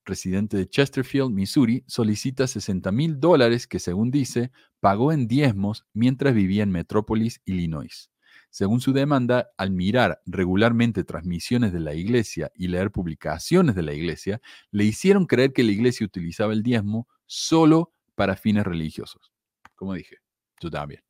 residente 0.04 0.56
de 0.56 0.68
Chesterfield, 0.68 1.30
Missouri, 1.30 1.84
solicita 1.86 2.46
60 2.46 2.90
mil 2.92 3.20
dólares 3.20 3.66
que, 3.66 3.78
según 3.78 4.10
dice, 4.10 4.50
pagó 4.80 5.12
en 5.12 5.28
diezmos 5.28 5.86
mientras 5.92 6.34
vivía 6.34 6.62
en 6.62 6.70
Metrópolis, 6.70 7.40
Illinois. 7.44 8.10
Según 8.50 8.80
su 8.80 8.92
demanda, 8.92 9.50
al 9.56 9.70
mirar 9.70 10.20
regularmente 10.26 11.04
transmisiones 11.04 11.72
de 11.72 11.80
la 11.80 11.94
iglesia 11.94 12.52
y 12.54 12.68
leer 12.68 12.90
publicaciones 12.90 13.74
de 13.74 13.82
la 13.82 13.94
iglesia, 13.94 14.42
le 14.70 14.84
hicieron 14.84 15.26
creer 15.26 15.52
que 15.52 15.62
la 15.62 15.72
iglesia 15.72 16.04
utilizaba 16.04 16.52
el 16.52 16.62
diezmo 16.62 17.08
solo 17.26 17.94
para 18.14 18.36
fines 18.36 18.64
religiosos. 18.64 19.32
Como 19.74 19.94
dije, 19.94 20.16
yo 20.60 20.70
también. 20.70 21.02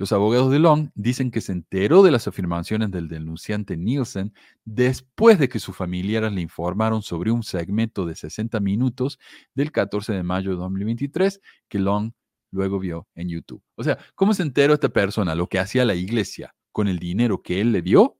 Los 0.00 0.12
abogados 0.12 0.50
de 0.50 0.58
Long 0.58 0.88
dicen 0.94 1.30
que 1.30 1.42
se 1.42 1.52
enteró 1.52 2.02
de 2.02 2.10
las 2.10 2.26
afirmaciones 2.26 2.90
del 2.90 3.06
denunciante 3.06 3.76
Nielsen 3.76 4.32
después 4.64 5.38
de 5.38 5.50
que 5.50 5.58
sus 5.58 5.76
familiares 5.76 6.32
le 6.32 6.40
informaron 6.40 7.02
sobre 7.02 7.30
un 7.30 7.42
segmento 7.42 8.06
de 8.06 8.14
60 8.14 8.60
minutos 8.60 9.18
del 9.54 9.72
14 9.72 10.14
de 10.14 10.22
mayo 10.22 10.52
de 10.52 10.56
2023 10.56 11.42
que 11.68 11.78
Long 11.78 12.12
luego 12.50 12.78
vio 12.78 13.08
en 13.14 13.28
YouTube. 13.28 13.62
O 13.74 13.84
sea, 13.84 13.98
¿cómo 14.14 14.32
se 14.32 14.42
enteró 14.42 14.72
esta 14.72 14.88
persona 14.88 15.34
lo 15.34 15.48
que 15.48 15.58
hacía 15.58 15.84
la 15.84 15.94
iglesia 15.94 16.54
con 16.72 16.88
el 16.88 16.98
dinero 16.98 17.42
que 17.42 17.60
él 17.60 17.70
le 17.70 17.82
dio? 17.82 18.16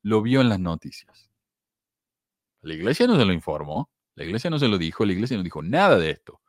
Lo 0.00 0.22
vio 0.22 0.40
en 0.40 0.48
las 0.48 0.58
noticias. 0.58 1.30
La 2.62 2.72
iglesia 2.72 3.06
no 3.06 3.18
se 3.18 3.26
lo 3.26 3.34
informó, 3.34 3.90
la 4.14 4.24
iglesia 4.24 4.48
no 4.48 4.58
se 4.58 4.68
lo 4.68 4.78
dijo, 4.78 5.04
la 5.04 5.12
iglesia 5.12 5.36
no 5.36 5.42
dijo 5.42 5.60
nada 5.60 5.98
de 5.98 6.12
esto. 6.12 6.40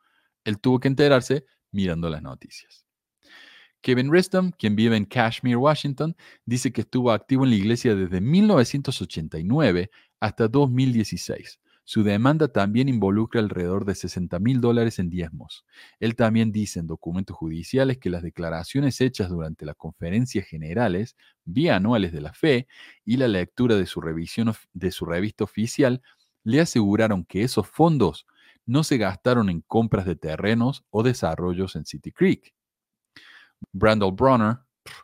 Él 0.44 0.58
tuvo 0.60 0.80
que 0.80 0.88
enterarse 0.88 1.44
mirando 1.72 2.08
las 2.08 2.22
noticias. 2.22 2.81
Kevin 3.82 4.10
Riston, 4.10 4.52
quien 4.52 4.76
vive 4.76 4.96
en 4.96 5.04
Kashmir, 5.04 5.56
Washington, 5.56 6.16
dice 6.46 6.72
que 6.72 6.82
estuvo 6.82 7.10
activo 7.10 7.44
en 7.44 7.50
la 7.50 7.56
iglesia 7.56 7.94
desde 7.94 8.20
1989 8.20 9.90
hasta 10.20 10.48
2016. 10.48 11.58
Su 11.84 12.04
demanda 12.04 12.46
también 12.46 12.88
involucra 12.88 13.40
alrededor 13.40 13.84
de 13.84 13.96
60 13.96 14.38
mil 14.38 14.60
dólares 14.60 15.00
en 15.00 15.10
diezmos. 15.10 15.66
Él 15.98 16.14
también 16.14 16.52
dice 16.52 16.78
en 16.78 16.86
documentos 16.86 17.36
judiciales 17.36 17.98
que 17.98 18.08
las 18.08 18.22
declaraciones 18.22 19.00
hechas 19.00 19.28
durante 19.28 19.66
las 19.66 19.74
conferencias 19.74 20.46
generales 20.46 21.16
bianuales 21.44 22.12
de 22.12 22.20
la 22.20 22.32
fe 22.32 22.68
y 23.04 23.16
la 23.16 23.26
lectura 23.26 23.74
de 23.74 23.86
su, 23.86 24.00
revisión 24.00 24.52
de 24.72 24.92
su 24.92 25.06
revista 25.06 25.42
oficial 25.42 26.02
le 26.44 26.60
aseguraron 26.60 27.24
que 27.24 27.42
esos 27.42 27.66
fondos 27.66 28.26
no 28.64 28.84
se 28.84 28.96
gastaron 28.96 29.50
en 29.50 29.60
compras 29.60 30.06
de 30.06 30.14
terrenos 30.14 30.84
o 30.90 31.02
desarrollos 31.02 31.74
en 31.74 31.84
City 31.84 32.12
Creek. 32.12 32.54
Brandel 33.72 34.12
Bronner, 34.12 34.58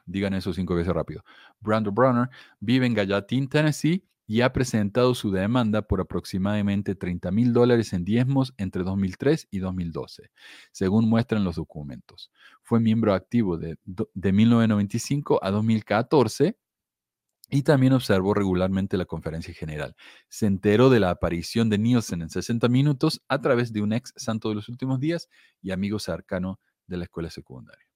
digan 0.07 0.35
eso 0.35 0.53
cinco 0.53 0.75
veces 0.75 0.92
rápido. 0.92 1.23
Brandel 1.61 1.92
Bronner 1.92 2.29
vive 2.61 2.87
en 2.87 2.94
Gallatin, 2.94 3.49
Tennessee, 3.49 4.05
y 4.31 4.42
ha 4.42 4.53
presentado 4.53 5.14
su 5.14 5.31
demanda 5.31 5.83
por 5.83 6.03
aproximadamente 6.03 6.94
30 6.94 7.31
mil 7.31 7.55
dólares 7.55 7.94
en 7.94 8.05
diezmos 8.05 8.53
entre 8.59 8.85
2003 8.85 9.49
y 9.51 9.59
2012, 9.59 10.31
según 10.71 11.09
muestran 11.09 11.44
los 11.44 11.57
documentos. 11.57 12.31
Fue 12.62 12.79
miembro 12.79 13.14
activo 13.14 13.57
de, 13.57 13.79
de 13.87 14.33
1995 14.33 15.40
a 15.42 15.51
2014 15.51 16.59
y 17.49 17.62
también 17.62 17.94
observó 17.94 18.35
regularmente 18.35 18.99
la 18.99 19.07
conferencia 19.07 19.55
general. 19.55 19.97
Se 20.29 20.44
enteró 20.44 20.90
de 20.90 21.01
la 21.01 21.09
aparición 21.09 21.71
de 21.71 21.79
Nielsen 21.79 22.21
en 22.21 22.29
60 22.29 22.68
minutos 22.68 23.23
a 23.29 23.40
través 23.40 23.73
de 23.73 23.81
un 23.81 23.94
ex 23.94 24.12
santo 24.14 24.51
de 24.51 24.57
los 24.57 24.68
últimos 24.68 25.01
días 25.01 25.31
y 25.62 25.71
amigo 25.71 25.99
cercano 25.99 26.61
de 26.87 26.99
la 26.99 27.05
escuela 27.05 27.31
secundaria. 27.31 27.88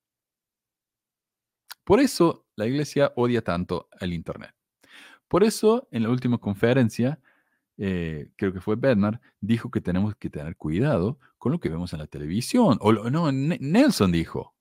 Por 1.84 2.00
eso 2.00 2.46
la 2.56 2.66
iglesia 2.66 3.12
odia 3.16 3.42
tanto 3.42 3.88
el 4.00 4.12
Internet. 4.12 4.54
Por 5.28 5.44
eso, 5.44 5.88
en 5.90 6.02
la 6.02 6.10
última 6.10 6.38
conferencia, 6.38 7.18
eh, 7.78 8.28
creo 8.36 8.52
que 8.52 8.60
fue 8.60 8.76
Bernard, 8.76 9.18
dijo 9.40 9.70
que 9.70 9.80
tenemos 9.80 10.14
que 10.16 10.30
tener 10.30 10.56
cuidado 10.56 11.18
con 11.38 11.52
lo 11.52 11.60
que 11.60 11.68
vemos 11.68 11.92
en 11.92 12.00
la 12.00 12.06
televisión. 12.06 12.78
O 12.80 12.92
no, 12.92 13.32
Nelson 13.32 14.12
dijo. 14.12 14.54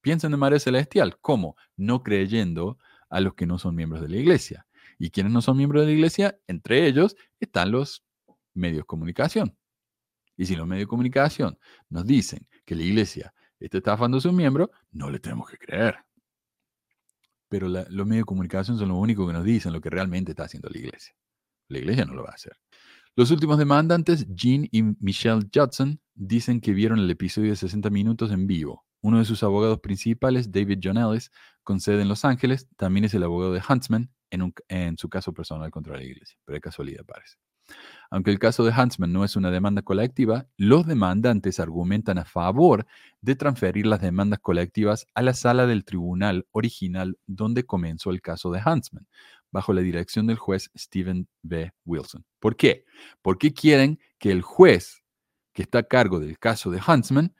Piensen 0.00 0.32
en 0.32 0.40
María 0.40 0.58
Celestial. 0.58 1.18
¿Cómo? 1.20 1.56
No 1.76 2.02
creyendo 2.02 2.78
a 3.08 3.20
los 3.20 3.34
que 3.34 3.46
no 3.46 3.58
son 3.58 3.76
miembros 3.76 4.02
de 4.02 4.08
la 4.08 4.16
iglesia. 4.16 4.66
¿Y 4.98 5.10
quienes 5.10 5.32
no 5.32 5.40
son 5.40 5.56
miembros 5.56 5.82
de 5.82 5.86
la 5.86 5.92
iglesia? 5.92 6.38
Entre 6.48 6.86
ellos 6.86 7.16
están 7.38 7.70
los 7.70 8.04
medios 8.54 8.78
de 8.78 8.84
comunicación. 8.84 9.56
Y 10.36 10.46
si 10.46 10.56
los 10.56 10.66
medios 10.66 10.86
de 10.86 10.88
comunicación 10.88 11.58
nos 11.88 12.06
dicen 12.06 12.46
que 12.64 12.74
la 12.74 12.82
iglesia 12.82 13.32
está 13.64 13.78
estafando 13.78 14.18
a 14.18 14.20
su 14.20 14.32
miembro, 14.32 14.70
no 14.92 15.10
le 15.10 15.18
tenemos 15.18 15.48
que 15.48 15.58
creer 15.58 15.96
pero 17.52 17.68
los 17.68 18.06
medios 18.06 18.22
de 18.22 18.24
comunicación 18.24 18.78
son 18.78 18.88
lo 18.88 18.96
único 18.96 19.26
que 19.26 19.34
nos 19.34 19.44
dicen 19.44 19.74
lo 19.74 19.82
que 19.82 19.90
realmente 19.90 20.32
está 20.32 20.44
haciendo 20.44 20.70
la 20.70 20.78
iglesia. 20.78 21.14
La 21.68 21.80
iglesia 21.80 22.06
no 22.06 22.14
lo 22.14 22.22
va 22.22 22.30
a 22.30 22.34
hacer. 22.34 22.56
Los 23.14 23.30
últimos 23.30 23.58
demandantes, 23.58 24.26
Jean 24.34 24.66
y 24.72 24.82
Michelle 25.00 25.46
Judson, 25.54 26.00
dicen 26.14 26.62
que 26.62 26.72
vieron 26.72 26.98
el 26.98 27.10
episodio 27.10 27.50
de 27.50 27.56
60 27.56 27.90
minutos 27.90 28.32
en 28.32 28.46
vivo. 28.46 28.86
Uno 29.02 29.18
de 29.18 29.26
sus 29.26 29.42
abogados 29.42 29.80
principales, 29.80 30.50
David 30.50 30.78
John 30.82 30.96
Ellis, 30.96 31.30
con 31.62 31.78
sede 31.78 32.00
en 32.00 32.08
Los 32.08 32.24
Ángeles, 32.24 32.70
también 32.78 33.04
es 33.04 33.12
el 33.12 33.22
abogado 33.22 33.52
de 33.52 33.60
Huntsman 33.68 34.10
en, 34.30 34.54
en 34.68 34.96
su 34.96 35.10
caso 35.10 35.34
personal 35.34 35.70
contra 35.70 35.94
la 35.94 36.04
iglesia, 36.04 36.38
pero 36.46 36.54
de 36.54 36.60
casualidad 36.62 37.04
parece. 37.04 37.36
Aunque 38.10 38.30
el 38.30 38.38
caso 38.38 38.62
de 38.64 38.72
Huntsman 38.78 39.10
no 39.10 39.24
es 39.24 39.36
una 39.36 39.50
demanda 39.50 39.80
colectiva, 39.80 40.46
los 40.58 40.86
demandantes 40.86 41.58
argumentan 41.58 42.18
a 42.18 42.26
favor 42.26 42.86
de 43.22 43.36
transferir 43.36 43.86
las 43.86 44.02
demandas 44.02 44.38
colectivas 44.40 45.06
a 45.14 45.22
la 45.22 45.32
sala 45.32 45.66
del 45.66 45.84
tribunal 45.84 46.46
original 46.50 47.18
donde 47.26 47.64
comenzó 47.64 48.10
el 48.10 48.20
caso 48.20 48.50
de 48.50 48.60
Huntsman, 48.64 49.06
bajo 49.50 49.72
la 49.72 49.80
dirección 49.80 50.26
del 50.26 50.36
juez 50.36 50.70
Stephen 50.76 51.26
B. 51.42 51.72
Wilson. 51.86 52.24
¿Por 52.38 52.56
qué? 52.56 52.84
Porque 53.22 53.54
quieren 53.54 53.98
que 54.18 54.30
el 54.30 54.42
juez 54.42 55.02
que 55.54 55.62
está 55.62 55.78
a 55.78 55.82
cargo 55.84 56.20
del 56.20 56.38
caso 56.38 56.70
de 56.70 56.80
Huntsman 56.86 57.34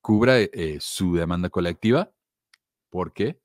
cubra 0.00 0.38
eh, 0.38 0.78
su 0.80 1.14
demanda 1.14 1.50
colectiva, 1.50 2.12
porque 2.90 3.40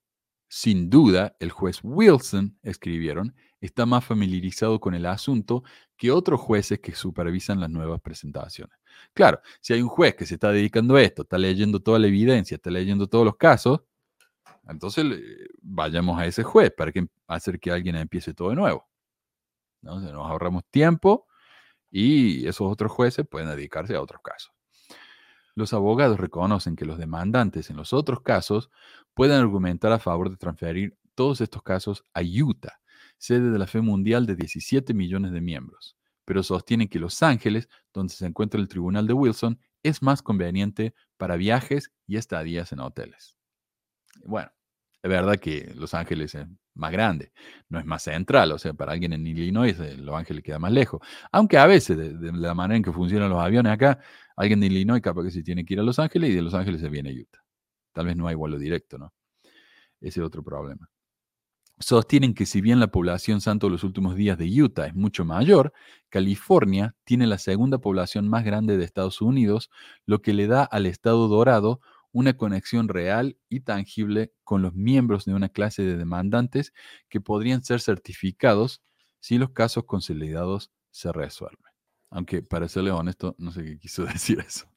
sin 0.50 0.90
duda 0.90 1.36
el 1.40 1.52
juez 1.52 1.80
Wilson, 1.84 2.58
escribieron, 2.64 3.36
está 3.60 3.86
más 3.86 4.06
familiarizado 4.06 4.80
con 4.80 4.94
el 4.94 5.06
asunto 5.06 5.64
que 5.98 6.12
otros 6.12 6.40
jueces 6.40 6.80
que 6.80 6.94
supervisan 6.94 7.60
las 7.60 7.70
nuevas 7.70 8.00
presentaciones. 8.02 8.78
Claro, 9.14 9.42
si 9.62 9.74
hay 9.74 9.82
un 9.82 9.90
juez 9.90 10.16
que 10.16 10.26
se 10.26 10.36
está 10.36 10.52
dedicando 10.52 10.96
a 10.96 11.02
esto, 11.02 11.24
está 11.24 11.38
leyendo 11.38 11.82
toda 11.82 12.00
la 12.00 12.08
evidencia, 12.08 12.56
está 12.56 12.70
leyendo 12.70 13.08
todos 13.08 13.26
los 13.26 13.36
casos, 13.36 13.82
entonces 14.68 15.06
vayamos 15.62 16.20
a 16.20 16.26
ese 16.26 16.44
juez 16.44 16.72
para 16.76 16.92
que, 16.92 17.08
hacer 17.28 17.60
que 17.60 17.72
alguien 17.72 17.96
empiece 17.96 18.34
todo 18.34 18.50
de 18.50 18.56
nuevo. 18.56 18.88
¿no? 19.82 20.00
nos 20.00 20.28
ahorramos 20.28 20.64
tiempo 20.70 21.28
y 21.90 22.48
esos 22.48 22.72
otros 22.72 22.92
jueces 22.92 23.26
pueden 23.28 23.50
dedicarse 23.50 23.96
a 23.96 24.02
otros 24.02 24.22
casos. 24.22 24.52
Los 25.56 25.74
abogados 25.74 26.20
reconocen 26.20 26.76
que 26.76 26.86
los 26.86 27.00
demandantes 27.00 27.70
en 27.70 27.78
los 27.78 27.94
otros 27.94 28.22
casos 28.22 28.70
pueden 29.14 29.40
argumentar 29.40 29.92
a 29.92 30.00
favor 30.00 30.30
de 30.30 30.38
transferir 30.38 30.98
todos 31.16 31.42
estos 31.42 31.64
casos 31.64 32.04
a 32.14 32.22
Utah, 32.22 32.80
sede 33.18 33.52
de 33.52 33.60
la 33.60 33.68
fe 33.68 33.82
mundial 33.82 34.26
de 34.26 34.36
17 34.36 34.94
millones 34.94 35.32
de 35.32 35.42
miembros, 35.42 35.98
pero 36.26 36.44
sostienen 36.44 36.88
que 36.88 37.00
Los 37.00 37.24
Ángeles, 37.24 37.70
donde 37.94 38.14
se 38.14 38.26
encuentra 38.26 38.60
el 38.60 38.68
tribunal 38.68 39.08
de 39.08 39.14
Wilson, 39.14 39.60
es 39.84 40.02
más 40.02 40.22
conveniente 40.22 40.94
para 41.18 41.36
viajes 41.36 41.92
y 42.06 42.18
estadías 42.18 42.72
en 42.72 42.80
hoteles. 42.80 43.38
Bueno, 44.24 44.52
es 45.02 45.10
verdad 45.10 45.38
que 45.38 45.72
Los 45.76 45.94
Ángeles 45.94 46.36
es 46.36 46.48
más 46.74 46.92
grande, 46.92 47.32
no 47.70 47.80
es 47.80 47.86
más 47.86 48.04
central, 48.04 48.52
o 48.52 48.58
sea, 48.58 48.74
para 48.74 48.92
alguien 48.92 49.14
en 49.14 49.26
Illinois 49.26 49.80
eh, 49.80 49.98
Los 49.98 50.16
Ángeles 50.16 50.44
queda 50.44 50.60
más 50.60 50.72
lejos. 50.72 51.02
Aunque 51.32 51.58
a 51.58 51.66
veces, 51.66 51.98
de, 51.98 52.32
la 52.34 52.54
manera 52.54 52.78
en 52.78 52.84
que 52.84 52.92
funcionan 52.92 53.30
los 53.30 53.42
aviones 53.42 53.72
acá, 53.72 54.00
alguien 54.36 54.60
de 54.60 54.68
Illinois 54.68 55.02
capaz 55.02 55.24
que 55.24 55.32
se 55.32 55.44
tiene 55.44 55.66
que 55.66 55.74
ir 55.74 55.80
a 55.80 55.84
Los 55.84 55.98
Ángeles 55.98 56.32
y 56.32 56.34
de 56.34 56.42
Los 56.42 56.54
Ángeles 56.54 56.82
se 56.82 56.90
viene 56.90 57.10
a 57.10 57.14
Utah. 57.14 57.44
Tal 57.94 58.06
vez 58.06 58.16
no 58.16 58.28
hay 58.28 58.36
vuelo 58.36 58.60
directo, 58.60 58.98
¿no? 58.98 59.14
Ese 60.00 60.20
es 60.20 60.26
otro 60.26 60.44
problema 60.44 60.88
sostienen 61.80 62.34
que 62.34 62.46
si 62.46 62.62
bien 62.62 62.80
la 62.80 62.88
población 62.88 63.42
santo 63.42 63.68
de 63.68 63.72
los 63.72 63.84
últimos 63.84 64.16
días 64.16 64.38
de 64.38 64.46
Utah 64.62 64.88
es 64.88 64.96
mucho 64.96 65.26
mayor, 65.26 65.74
California 66.10 66.96
tiene 67.04 67.28
la 67.28 67.38
segunda 67.38 67.78
población 67.78 68.28
más 68.28 68.44
grande 68.44 68.78
de 68.78 68.86
Estados 68.86 69.22
Unidos, 69.22 69.70
lo 70.06 70.22
que 70.22 70.34
le 70.34 70.48
da 70.48 70.64
al 70.64 70.86
Estado 70.86 71.28
Dorado 71.28 71.82
una 72.12 72.36
conexión 72.36 72.88
real 72.88 73.38
y 73.50 73.60
tangible 73.60 74.34
con 74.44 74.62
los 74.62 74.74
miembros 74.74 75.26
de 75.26 75.34
una 75.34 75.50
clase 75.50 75.84
de 75.84 75.98
demandantes 75.98 76.74
que 77.10 77.22
podrían 77.22 77.64
ser 77.64 77.80
certificados 77.80 78.82
si 79.20 79.38
los 79.38 79.52
casos 79.52 79.84
consolidados 79.86 80.72
se 80.90 81.12
resuelven. 81.12 81.72
Aunque, 82.10 82.42
para 82.42 82.70
serle 82.70 82.92
honesto, 82.92 83.36
no 83.38 83.52
sé 83.52 83.64
qué 83.64 83.78
quiso 83.78 84.06
decir 84.06 84.40
eso. 84.40 84.68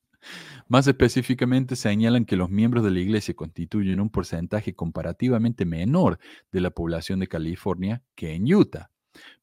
Más 0.68 0.86
específicamente, 0.86 1.76
señalan 1.76 2.24
que 2.24 2.36
los 2.36 2.50
miembros 2.50 2.84
de 2.84 2.90
la 2.90 3.00
Iglesia 3.00 3.34
constituyen 3.34 4.00
un 4.00 4.10
porcentaje 4.10 4.74
comparativamente 4.74 5.64
menor 5.64 6.18
de 6.52 6.60
la 6.60 6.70
población 6.70 7.20
de 7.20 7.28
California 7.28 8.02
que 8.14 8.34
en 8.34 8.52
Utah. 8.52 8.90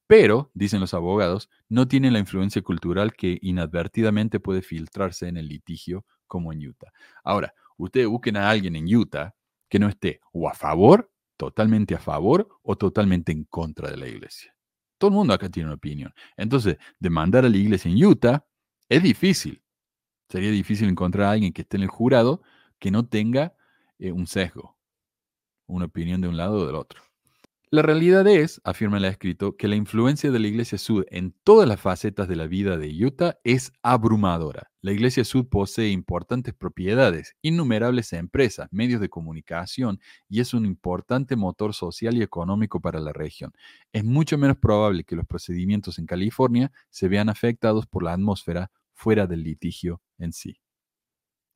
pero, 0.06 0.50
dicen 0.54 0.80
los 0.80 0.94
abogados, 0.94 1.50
no 1.68 1.86
tienen 1.88 2.14
la 2.14 2.18
influencia 2.18 2.62
cultural 2.62 3.12
que 3.12 3.38
inadvertidamente 3.42 4.40
puede 4.40 4.62
filtrarse 4.62 5.28
en 5.28 5.36
el 5.36 5.48
litigio 5.48 6.06
como 6.26 6.52
en 6.52 6.66
Utah. 6.66 6.92
Ahora, 7.24 7.54
ustedes 7.76 8.06
busquen 8.08 8.36
a 8.38 8.48
alguien 8.50 8.76
en 8.76 8.94
Utah 8.94 9.34
que 9.68 9.78
no 9.78 9.88
esté 9.88 10.20
o 10.32 10.48
a 10.48 10.54
favor, 10.54 11.10
totalmente 11.36 11.94
a 11.94 11.98
favor, 11.98 12.48
o 12.62 12.76
totalmente 12.76 13.32
en 13.32 13.44
contra 13.44 13.90
de 13.90 13.98
la 13.98 14.08
iglesia. 14.08 14.54
Todo 14.98 15.10
el 15.10 15.16
mundo 15.16 15.34
acá 15.34 15.48
tiene 15.50 15.68
una 15.68 15.76
opinión. 15.76 16.12
Entonces, 16.36 16.78
demandar 16.98 17.44
a 17.44 17.48
la 17.50 17.56
iglesia 17.56 17.90
en 17.90 18.04
Utah 18.04 18.46
es 18.88 19.02
difícil. 19.02 19.62
Sería 20.28 20.50
difícil 20.50 20.88
encontrar 20.88 21.26
a 21.26 21.30
alguien 21.32 21.52
que 21.52 21.62
esté 21.62 21.76
en 21.76 21.84
el 21.84 21.88
jurado 21.88 22.42
que 22.78 22.90
no 22.90 23.06
tenga 23.06 23.54
eh, 23.98 24.12
un 24.12 24.26
sesgo, 24.26 24.76
una 25.66 25.86
opinión 25.86 26.20
de 26.20 26.28
un 26.28 26.36
lado 26.36 26.58
o 26.58 26.66
del 26.66 26.76
otro. 26.76 27.02
La 27.70 27.82
realidad 27.82 28.26
es, 28.26 28.62
afirma 28.64 28.96
el 28.96 29.04
escrito, 29.04 29.58
que 29.58 29.68
la 29.68 29.76
influencia 29.76 30.30
de 30.30 30.38
la 30.38 30.48
Iglesia 30.48 30.78
Sud 30.78 31.04
en 31.10 31.34
todas 31.44 31.68
las 31.68 31.78
facetas 31.78 32.26
de 32.26 32.34
la 32.34 32.46
vida 32.46 32.78
de 32.78 32.88
Utah 33.04 33.38
es 33.44 33.74
abrumadora. 33.82 34.70
La 34.80 34.92
Iglesia 34.92 35.22
Sud 35.22 35.48
posee 35.48 35.90
importantes 35.90 36.54
propiedades, 36.54 37.36
innumerables 37.42 38.14
empresas, 38.14 38.68
medios 38.70 39.02
de 39.02 39.10
comunicación 39.10 40.00
y 40.30 40.40
es 40.40 40.54
un 40.54 40.64
importante 40.64 41.36
motor 41.36 41.74
social 41.74 42.16
y 42.16 42.22
económico 42.22 42.80
para 42.80 43.00
la 43.00 43.12
región. 43.12 43.52
Es 43.92 44.02
mucho 44.02 44.38
menos 44.38 44.56
probable 44.56 45.04
que 45.04 45.16
los 45.16 45.26
procedimientos 45.26 45.98
en 45.98 46.06
California 46.06 46.72
se 46.88 47.08
vean 47.08 47.28
afectados 47.28 47.86
por 47.86 48.02
la 48.02 48.14
atmósfera 48.14 48.70
fuera 48.98 49.26
del 49.26 49.42
litigio 49.42 50.02
en 50.18 50.32
sí. 50.32 50.60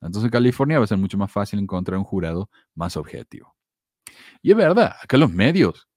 Entonces 0.01 0.25
en 0.25 0.31
California 0.31 0.79
va 0.79 0.85
a 0.85 0.87
ser 0.87 0.97
mucho 0.97 1.17
más 1.17 1.31
fácil 1.31 1.59
encontrar 1.59 1.97
un 1.97 2.03
jurado 2.03 2.49
más 2.73 2.97
objetivo. 2.97 3.55
Y 4.41 4.51
es 4.51 4.57
verdad, 4.57 4.95
acá 5.01 5.17
los 5.17 5.31
medios 5.31 5.87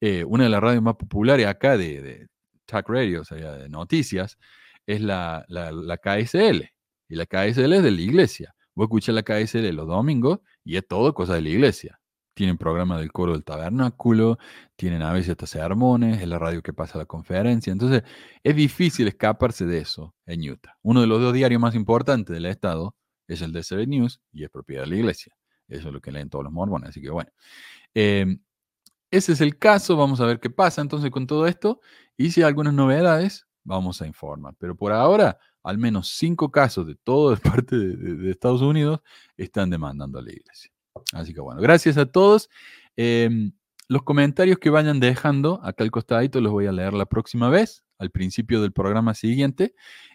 eh, 0.00 0.24
una 0.24 0.44
de 0.44 0.50
las 0.50 0.60
radios 0.60 0.82
más 0.82 0.96
populares 0.96 1.46
acá 1.46 1.76
de, 1.78 2.02
de 2.02 2.26
talk 2.66 2.88
radio, 2.88 3.22
o 3.22 3.24
sea, 3.24 3.52
de 3.56 3.68
noticias, 3.68 4.38
es 4.86 5.00
la, 5.00 5.44
la, 5.48 5.96
KSL. 5.96 6.70
Y 7.08 7.14
la 7.16 7.26
KSL 7.26 7.72
es 7.72 7.82
de 7.82 7.90
la 7.90 8.00
iglesia. 8.00 8.54
Vos 8.74 8.86
escuchás 8.86 9.14
la 9.14 9.22
KSL 9.22 9.66
los 9.70 9.86
domingos 9.86 10.40
y 10.64 10.76
es 10.76 10.86
todo 10.86 11.14
cosa 11.14 11.34
de 11.34 11.42
la 11.42 11.48
iglesia. 11.48 12.00
Tienen 12.34 12.58
programa 12.58 12.98
del 12.98 13.12
coro 13.12 13.32
del 13.32 13.44
tabernáculo, 13.44 14.38
tienen 14.76 15.02
a 15.02 15.12
veces 15.12 15.30
hasta 15.30 15.46
sermones, 15.46 16.20
es 16.20 16.28
la 16.28 16.38
radio 16.38 16.62
que 16.62 16.72
pasa 16.72 16.98
la 16.98 17.06
conferencia. 17.06 17.72
Entonces, 17.72 18.02
es 18.42 18.56
difícil 18.56 19.08
escaparse 19.08 19.66
de 19.66 19.78
eso 19.78 20.14
en 20.26 20.48
Utah. 20.50 20.76
Uno 20.82 21.00
de 21.00 21.06
los 21.06 21.20
dos 21.20 21.32
diarios 21.32 21.60
más 21.60 21.74
importantes 21.74 22.34
del 22.34 22.46
estado 22.46 22.96
es 23.28 23.40
el 23.42 23.52
de 23.52 23.62
Seven 23.62 23.88
News 23.90 24.20
y 24.32 24.44
es 24.44 24.50
propiedad 24.50 24.82
de 24.82 24.88
la 24.88 24.96
iglesia. 24.96 25.34
Eso 25.68 25.88
es 25.88 25.94
lo 25.94 26.00
que 26.00 26.12
leen 26.12 26.28
todos 26.28 26.44
los 26.44 26.52
mormones. 26.52 26.90
Así 26.90 27.00
que 27.00 27.10
bueno. 27.10 27.30
Em, 27.94 28.40
ese 29.10 29.32
es 29.32 29.40
el 29.40 29.58
caso, 29.58 29.96
vamos 29.96 30.20
a 30.20 30.26
ver 30.26 30.40
qué 30.40 30.50
pasa 30.50 30.82
entonces 30.82 31.10
con 31.10 31.26
todo 31.28 31.46
esto 31.46 31.80
y 32.16 32.32
si 32.32 32.40
hay 32.42 32.48
algunas 32.48 32.74
novedades, 32.74 33.46
vamos 33.62 34.02
a 34.02 34.06
informar. 34.08 34.54
Pero 34.58 34.76
por 34.76 34.92
ahora, 34.92 35.38
al 35.62 35.78
menos 35.78 36.08
cinco 36.08 36.50
casos 36.50 36.86
de 36.86 36.96
toda 36.96 37.36
parte 37.66 37.76
de, 37.76 38.30
Estados 38.30 38.60
Unidos 38.60 39.00
están 39.36 39.70
demandando 39.70 40.18
a 40.18 40.22
la 40.22 40.32
iglesia. 40.32 40.73
Así 41.12 41.34
que 41.34 41.40
bueno, 41.40 41.60
gracias 41.60 41.96
a 41.96 42.06
todos. 42.06 42.48
Em, 42.96 43.52
los 43.88 44.02
comentarios 44.02 44.58
que 44.58 44.70
vayan 44.70 45.00
dejando 45.00 45.60
acá 45.62 45.84
al 45.84 45.90
costadito 45.90 46.40
los 46.40 46.52
voy 46.52 46.66
a 46.66 46.72
leer 46.72 46.94
la 46.94 47.06
próxima 47.06 47.48
vez, 47.50 47.84
al 47.98 48.10
principio 48.10 48.62
del 48.62 48.72
programa 48.72 49.14
siguiente. 49.14 49.74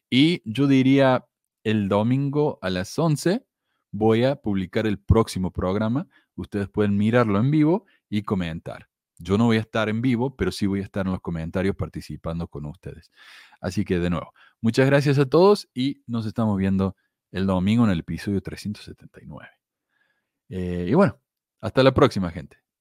Y 0.09 0.41
yo 0.45 0.67
diría 0.67 1.25
el 1.63 1.87
domingo 1.87 2.57
a 2.61 2.69
las 2.69 2.97
11 2.97 3.45
voy 3.91 4.23
a 4.23 4.35
publicar 4.35 4.87
el 4.87 4.99
próximo 4.99 5.51
programa. 5.51 6.07
Ustedes 6.35 6.69
pueden 6.69 6.97
mirarlo 6.97 7.39
en 7.39 7.51
vivo 7.51 7.85
y 8.09 8.23
comentar. 8.23 8.89
Yo 9.17 9.37
no 9.37 9.45
voy 9.45 9.57
a 9.57 9.61
estar 9.61 9.89
en 9.89 10.01
vivo, 10.01 10.35
pero 10.35 10.51
sí 10.51 10.65
voy 10.65 10.79
a 10.79 10.83
estar 10.83 11.05
en 11.05 11.11
los 11.11 11.21
comentarios 11.21 11.75
participando 11.75 12.47
con 12.47 12.65
ustedes. 12.65 13.11
Así 13.59 13.83
que 13.83 13.99
de 13.99 14.09
nuevo, 14.09 14.33
muchas 14.61 14.85
gracias 14.85 15.19
a 15.19 15.25
todos 15.25 15.69
y 15.73 16.03
nos 16.07 16.25
estamos 16.25 16.57
viendo 16.57 16.95
el 17.31 17.45
domingo 17.45 17.83
en 17.83 17.91
el 17.91 17.99
episodio 17.99 18.41
379. 18.41 19.58
Eh, 20.49 20.87
y 20.89 20.93
bueno, 20.93 21.19
hasta 21.61 21.83
la 21.83 21.93
próxima, 21.93 22.31
gente. 22.31 22.57